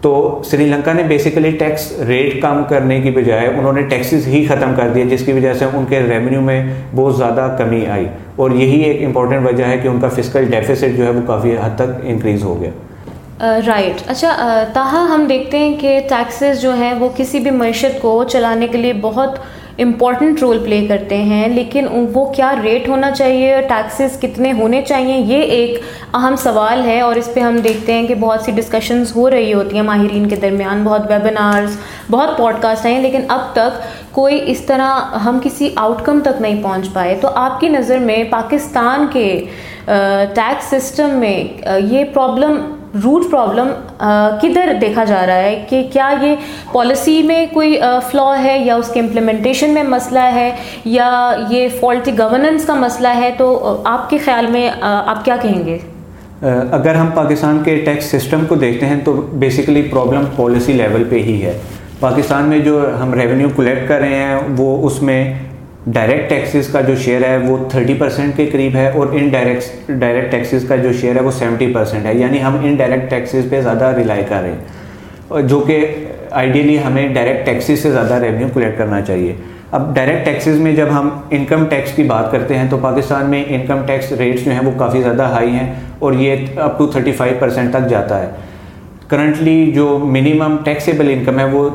تو 0.00 0.42
سری 0.44 0.66
لنکا 0.66 0.92
نے 0.92 1.02
بیسیکلی 1.02 1.50
ٹیکس 1.50 2.00
ریٹ 2.08 2.42
کم 2.42 2.62
کرنے 2.68 3.00
کی 3.00 3.10
بجائے 3.10 3.46
انہوں 3.46 3.72
نے 3.72 3.82
ٹیکسز 3.82 4.26
ہی 4.26 4.46
ختم 4.48 4.74
کر 4.76 4.88
دیے، 4.88 5.04
جس 5.04 5.26
کی 5.26 5.32
وجہ 5.32 5.54
سے 5.54 5.64
ان 5.64 5.84
کے 5.88 6.00
ریونیو 6.00 6.40
میں 6.40 6.74
بہت 6.94 7.16
زیادہ 7.16 7.56
کمی 7.58 7.86
آئی۔ 7.86 8.06
اور 8.36 8.50
یہی 8.50 8.80
ایک 8.80 9.04
امپورٹنٹ 9.04 9.46
وجہ 9.46 9.64
ہے 9.64 9.78
کہ 9.78 9.88
ان 9.88 10.00
کا 10.00 10.08
فزیکل 10.08 10.44
ڈیفیسٹ 10.44 10.84
جو 10.96 11.04
ہے 11.04 11.10
وہ 11.10 11.20
کافی 11.26 11.56
حد 11.62 11.76
تک 11.76 12.00
انکریز 12.02 12.44
ہو 12.44 12.60
گیا۔ 12.60 12.70
Uh, 13.42 13.58
رائٹ 13.66 14.02
اچھا 14.10 14.28
uh, 14.40 14.64
تاہا، 14.72 14.98
ہم 15.14 15.24
دیکھتے 15.28 15.58
ہیں 15.58 15.74
کہ 15.80 15.98
ٹیکسز 16.08 16.60
جو 16.62 16.74
ہیں، 16.74 16.92
وہ 16.94 17.08
کسی 17.16 17.38
بھی 17.40 17.50
معیشت 17.50 18.00
کو 18.02 18.12
چلانے 18.24 18.66
کے 18.66 18.78
لیے 18.78 18.92
بہت 19.00 19.38
امپورٹنٹ 19.78 20.42
رول 20.42 20.58
پلے 20.64 20.86
کرتے 20.86 21.16
ہیں، 21.16 21.48
لیکن 21.48 21.86
وہ 22.14 22.24
کیا 22.32 22.52
ریٹ 22.62 22.88
ہونا 22.88 23.10
چاہیے؟ 23.10 23.60
ٹیکسز 23.68 24.20
کتنے 24.20 24.52
ہونے 24.58 24.82
چاہیے؟ 24.88 25.16
یہ 25.16 25.42
ایک 25.56 25.80
اہم 26.14 26.36
سوال 26.42 26.84
ہے 26.84 27.00
اور 27.00 27.16
اس 27.16 27.32
پہ 27.34 27.40
ہم 27.40 27.56
دیکھتے 27.64 27.92
ہیں 27.92 28.06
کہ 28.06 28.14
بہت 28.20 28.44
سی 28.44 28.52
ڈسکشنز 28.52 29.14
ہو 29.16 29.28
رہی 29.30 29.52
ہوتی 29.54 29.76
ہیں 29.76 29.82
ماہرین 29.82 30.28
کے 30.28 30.36
درمیان۔ 30.36 30.84
بہت 30.84 31.10
ویبینارز 31.10 31.76
بہت 32.10 32.36
پوڈ 32.38 32.60
کاسٹ 32.62 32.86
ہیں، 32.86 33.00
لیکن 33.02 33.24
اب 33.28 33.52
تک 33.52 33.82
کوئی 34.12 34.40
اس 34.52 34.60
طرح 34.66 35.16
ہم 35.24 35.38
کسی 35.42 35.70
آؤٹ 35.76 36.04
کم 36.04 36.20
تک 36.24 36.40
نہیں 36.40 36.62
پہنچ 36.62 36.92
پائے۔ 36.92 37.16
تو 37.20 37.28
آپ 37.34 37.60
کی 37.60 37.68
نظر 37.68 37.98
میں 37.98 38.22
پاکستان 38.30 39.06
کے 39.12 39.28
uh, 39.86 40.24
ٹیکس 40.34 40.74
سسٹم 40.74 41.18
میں 41.20 41.36
یہ 41.90 42.04
پرابلم 42.14 42.60
روٹ 43.02 43.30
پرابلم 43.30 43.68
کدھر 44.42 44.72
دیکھا 44.80 45.04
جا 45.04 45.24
رہا 45.26 45.34
ہے 45.34 45.64
کہ 45.68 45.82
کیا 45.92 46.08
یہ 46.22 46.34
پالیسی 46.72 47.22
میں 47.22 47.44
کوئی 47.52 47.78
فلا 48.10 48.42
ہے 48.42 48.58
یا 48.58 48.74
اس 48.76 48.88
کے 48.94 49.00
امپلیمنٹیشن 49.00 49.70
میں 49.74 49.82
مسئلہ 49.82 50.26
ہے 50.34 50.50
یا 50.84 51.08
یہ 51.50 51.68
فالٹی 51.80 52.18
گورننس 52.18 52.64
کا 52.66 52.74
مسئلہ 52.74 53.08
ہے؟ 53.16 53.30
تو 53.38 53.76
آپ 53.84 54.08
کے 54.10 54.18
خیال 54.24 54.46
میں 54.46 54.68
آپ 54.80 55.24
کیا 55.24 55.36
کہیں 55.42 55.64
گے؟ 55.66 55.78
اگر 56.70 56.94
ہم 56.94 57.10
پاکستان 57.14 57.62
کے 57.64 57.76
ٹیکس 57.84 58.10
سسٹم 58.10 58.44
کو 58.48 58.54
دیکھتے 58.54 58.86
ہیں 58.86 59.00
تو 59.04 59.12
بیسیکلی 59.12 59.82
پرابلم 59.82 60.24
پالیسی 60.36 60.72
لیول 60.72 61.04
پہ 61.08 61.22
ہی 61.22 61.42
ہے۔ 61.42 61.58
پاکستان 62.00 62.44
میں 62.44 62.58
جو 62.58 62.80
ہم 63.02 63.14
ریونیو 63.14 63.48
کلیکٹ 63.56 63.88
کر 63.88 64.00
رہے 64.00 64.16
ہیں، 64.16 64.38
وہ 64.56 64.86
اس 64.86 65.02
میں 65.02 65.22
ڈائریکٹ 65.86 66.30
ٹیکسز 66.30 66.72
کا 66.72 66.80
جو 66.80 66.96
شیئر 66.96 67.22
ہے 67.24 67.36
وہ 67.36 67.56
تھرٹی 67.70 67.94
پرسینٹ 67.94 68.36
کے 68.36 68.46
قریب 68.46 68.76
ہے 68.76 68.88
اور 68.88 69.06
ان 69.12 69.28
ڈائریکٹ 69.28 69.90
ڈائریکٹ 69.90 70.30
ٹیکسز 70.30 70.68
کا 70.68 70.76
جو 70.76 70.92
شیئر 70.92 71.16
ہے 71.16 71.20
وہ 71.20 71.30
سیونٹی 71.30 71.72
پرسینٹ 71.72 72.06
ہے۔ 72.06 72.14
یعنی 72.14 72.42
ہم 72.42 72.56
ان 72.62 72.74
ڈائریکٹ 72.74 73.10
ٹیکسز 73.10 73.50
پہ 73.50 73.60
زیادہ 73.60 73.92
ریلائی 73.96 74.22
کر 74.28 74.40
رہے 74.42 74.52
ہیں۔ 74.52 75.42
جو 75.42 75.60
کہ 75.60 76.06
آئیڈیلی 76.30 76.78
ہمیں 76.86 77.08
ڈائریکٹ 77.08 77.46
ٹیکسز 77.46 77.82
سے 77.82 77.90
زیادہ 77.90 78.14
ریونیو 78.14 78.48
کلیکٹ 78.54 78.78
کرنا 78.78 79.00
چاہیے۔ 79.00 79.34
اب 79.70 79.94
ڈائریکٹ 79.94 80.24
ٹیکسز 80.24 80.60
میں 80.60 80.72
جب 80.72 80.86
ہم 80.92 81.08
انکم 81.30 81.64
ٹیکس 81.66 81.92
کی 81.92 82.02
بات 82.02 82.32
کرتے 82.32 82.58
ہیں 82.58 82.68
تو 82.70 82.78
پاکستان 82.78 83.30
میں 83.30 83.44
انکم 83.48 83.78
ٹیکس 83.86 84.12
ریٹس 84.12 84.44
جو 84.44 84.52
ہیں 84.52 84.60
وہ 84.64 84.70
کافی 84.78 85.02
زیادہ 85.02 85.22
ہائی 85.22 85.50
ہیں 85.50 85.74
اور 85.98 86.12
یہ 86.12 86.36
up 86.56 86.78
to 86.78 86.86
thirty 86.86 87.12
five 87.12 87.34
percent 87.38 87.70
تک 87.70 87.88
جاتا 87.88 88.22
ہے۔ 88.22 88.30
کرنٹلی 89.08 89.72
جو 89.72 89.98
منیمم 90.02 90.56
ٹیکسیبل 90.64 91.10
انکم 91.10 91.38
ہے 91.38 91.44
وہ 91.44 91.68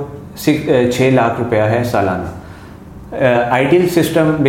چھ 0.92 1.10
لاکھ 1.14 1.34
روپیہ 1.40 1.62
ہے 1.62 1.84
سالانہ۔ 1.84 2.39
آئیڈیل 3.50 3.90
سسٹم 3.90 4.44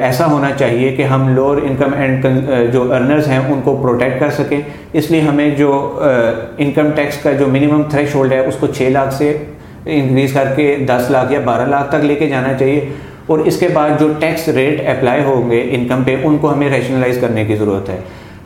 ایسا 0.00 0.26
ہونا 0.26 0.50
چاہیے 0.58 0.92
کہ 0.92 1.02
ہم 1.02 1.28
لوور 1.28 1.56
انکم 1.56 1.94
اینڈ 1.96 2.26
جو 2.72 2.92
ارنرز 2.92 3.28
ہیں، 3.28 3.38
ان 3.38 3.60
کو 3.64 3.76
پروٹیکٹ 3.82 4.20
کر 4.20 4.30
سکیں۔ 4.30 4.60
اس 4.92 5.10
لیے 5.10 5.20
ہمیں 5.20 5.50
جو 5.50 6.00
انکم 6.58 6.90
ٹیکس 6.94 7.16
کا 7.16 7.32
جو 7.32 7.46
منیمم 7.46 7.82
تھریش 7.82 8.14
ہولڈ 8.14 8.32
ہے، 8.32 8.38
اس 8.38 8.56
کو 8.60 8.66
چھ 8.66 8.82
لاکھ 8.82 9.14
سے 9.14 9.38
انکریز 9.86 10.32
کر 10.32 10.52
کے 10.56 10.76
دس 10.86 11.10
لاکھ 11.10 11.32
یا 11.32 11.40
بارہ 11.44 11.68
لاکھ 11.68 11.88
تک 11.88 12.04
لے 12.04 12.14
کے 12.14 12.26
جانا 12.26 12.52
چاہیے۔ 12.52 12.88
اور 13.26 13.38
اس 13.38 13.60
کے 13.60 13.68
بعد 13.68 13.90
جو 14.00 14.08
ٹیکس 14.18 14.48
ریٹ 14.48 14.80
اپلائی 14.80 15.22
ہوں 15.24 15.50
گے 15.50 15.66
انکم 15.70 16.02
پہ، 16.04 16.16
ان 16.22 16.38
کو 16.38 16.52
ہمیں 16.52 16.68
ریشنلائز 16.68 17.18
کرنے 17.20 17.44
کی 17.44 17.56
ضرورت 17.56 17.88
ہے۔ 17.88 17.96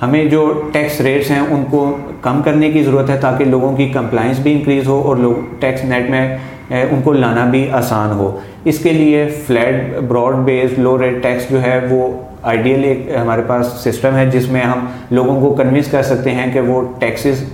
ہمیں 0.02 0.24
جو 0.24 0.62
ٹیکس 0.72 1.00
ریٹس 1.00 1.30
ہیں، 1.30 1.40
ان 1.40 1.64
کو 1.70 1.96
کم 2.22 2.42
کرنے 2.44 2.70
کی 2.70 2.82
ضرورت 2.82 3.10
ہے 3.10 3.16
تاکہ 3.16 3.44
لوگوں 3.44 3.76
کی 3.76 3.88
کمپلائنس 3.88 4.38
بھی 4.38 4.52
انکریز 4.52 4.86
ہو 4.88 5.02
اور 5.04 5.16
لوگ 5.16 5.34
ٹیکس 5.60 5.84
نیٹ 5.84 6.10
میں 6.10 6.38
ان 6.70 7.00
کو 7.04 7.12
لانا 7.12 7.44
بھی 7.44 7.68
آسان 7.72 8.10
ہو۔ 8.10 8.36
اس 8.64 8.78
کے 8.78 8.92
لیے 8.92 9.26
flat 9.46 9.98
broad 10.08 10.34
base 10.34 10.78
low 10.78 10.98
rate 10.98 11.22
tax 11.22 11.50
جو 11.50 11.62
ہے، 11.62 11.78
وہ 11.90 12.08
آئیڈیل 12.42 12.84
ایک 12.84 13.08
ہمارے 13.20 13.42
پاس 13.46 13.72
سسٹم 13.84 14.16
ہے، 14.16 14.26
جس 14.26 14.48
میں 14.48 14.62
ہم 14.62 14.86
لوگوں 15.10 15.40
کو 15.40 15.54
کنوینس 15.54 15.90
کر 15.90 16.02
سکتے 16.02 16.30
ہیں 16.30 16.52
کہ 16.52 16.60
وہ 16.60 16.82
ٹیکسز 16.98 17.44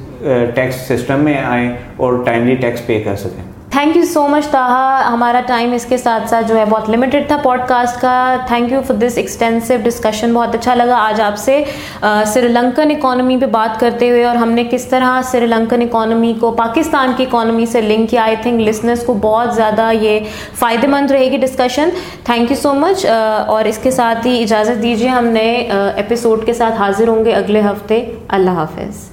ٹیکس 0.54 0.74
سسٹم 0.88 1.20
میں 1.20 1.38
آئیں 1.38 1.70
اور 1.96 2.22
ٹائملی 2.24 2.54
ٹیکس 2.54 2.86
پے 2.86 3.00
کر 3.00 3.16
سکیں۔ 3.16 3.53
Thank 3.74 3.96
you 3.96 4.04
so 4.04 4.26
much 4.28 4.46
Taha 4.48 5.08
ہمارا 5.12 5.40
ٹائم 5.46 5.72
اس 5.72 5.84
کے 5.86 5.96
ساتھ 5.98 6.28
ساتھ 6.30 6.46
جو 6.48 6.56
ہے 6.56 6.64
بہت 6.70 6.88
لمیٹڈ 6.90 7.26
تھا 7.28 7.36
پوڈ 7.42 7.60
کاسٹ 7.68 8.00
کا. 8.00 8.36
Thank 8.48 8.72
you 8.72 8.80
for 8.86 8.96
this 8.96 9.16
extensive 9.18 9.74
discussion 9.84 10.34
بہت 10.34 10.54
اچھا 10.54 10.74
لگا 10.74 10.96
آج 10.96 11.20
آپ 11.20 11.38
سے. 11.38 11.62
سری 12.32 12.48
لنکن 12.48 12.90
اکانومی 12.90 13.36
پہ 13.40 13.46
بات 13.52 13.80
کرتے 13.80 14.10
ہوئے 14.10 14.24
اور 14.24 14.36
ہم 14.36 14.50
نے 14.50 14.64
کس 14.70 14.84
طرح 14.88 15.20
سری 15.30 15.46
لنکن 15.46 15.82
اکانومی 15.82 16.32
کو 16.40 16.50
پاکستان 16.60 17.12
کی 17.16 17.24
اکانومی 17.24 17.66
سے 17.72 17.80
لنک 17.80 18.10
کیا. 18.10 18.22
آئی 18.24 18.36
تھنک 18.42 18.60
لسنرس 18.68 19.04
کو 19.06 19.14
بہت 19.22 19.54
زیادہ 19.54 19.90
یہ 20.00 20.20
فائدہ 20.58 20.86
مند 20.90 21.10
رہے 21.10 21.30
گی 21.30 21.36
discussion 21.46 21.90
thank 22.24 22.50
you 22.50 22.56
so 22.56 22.74
much 22.74 23.04
اور 23.06 23.64
اس 23.64 23.78
کے 23.82 23.90
ساتھ 23.90 24.26
ہی 24.26 24.42
اجازت 24.42 24.82
دیجیے 24.82 25.08
ہم 25.08 25.26
نئے 25.38 25.56
ایپیسوڈ 25.96 26.46
کے 26.46 26.52
ساتھ 26.52 26.80
حاضر 26.80 27.08
ہوں 27.08 27.24
گے 27.24 27.34
اگلے 27.34 27.60
ہفتے. 27.60 28.04
اللہ 28.28 28.60
حافظ. 28.60 29.08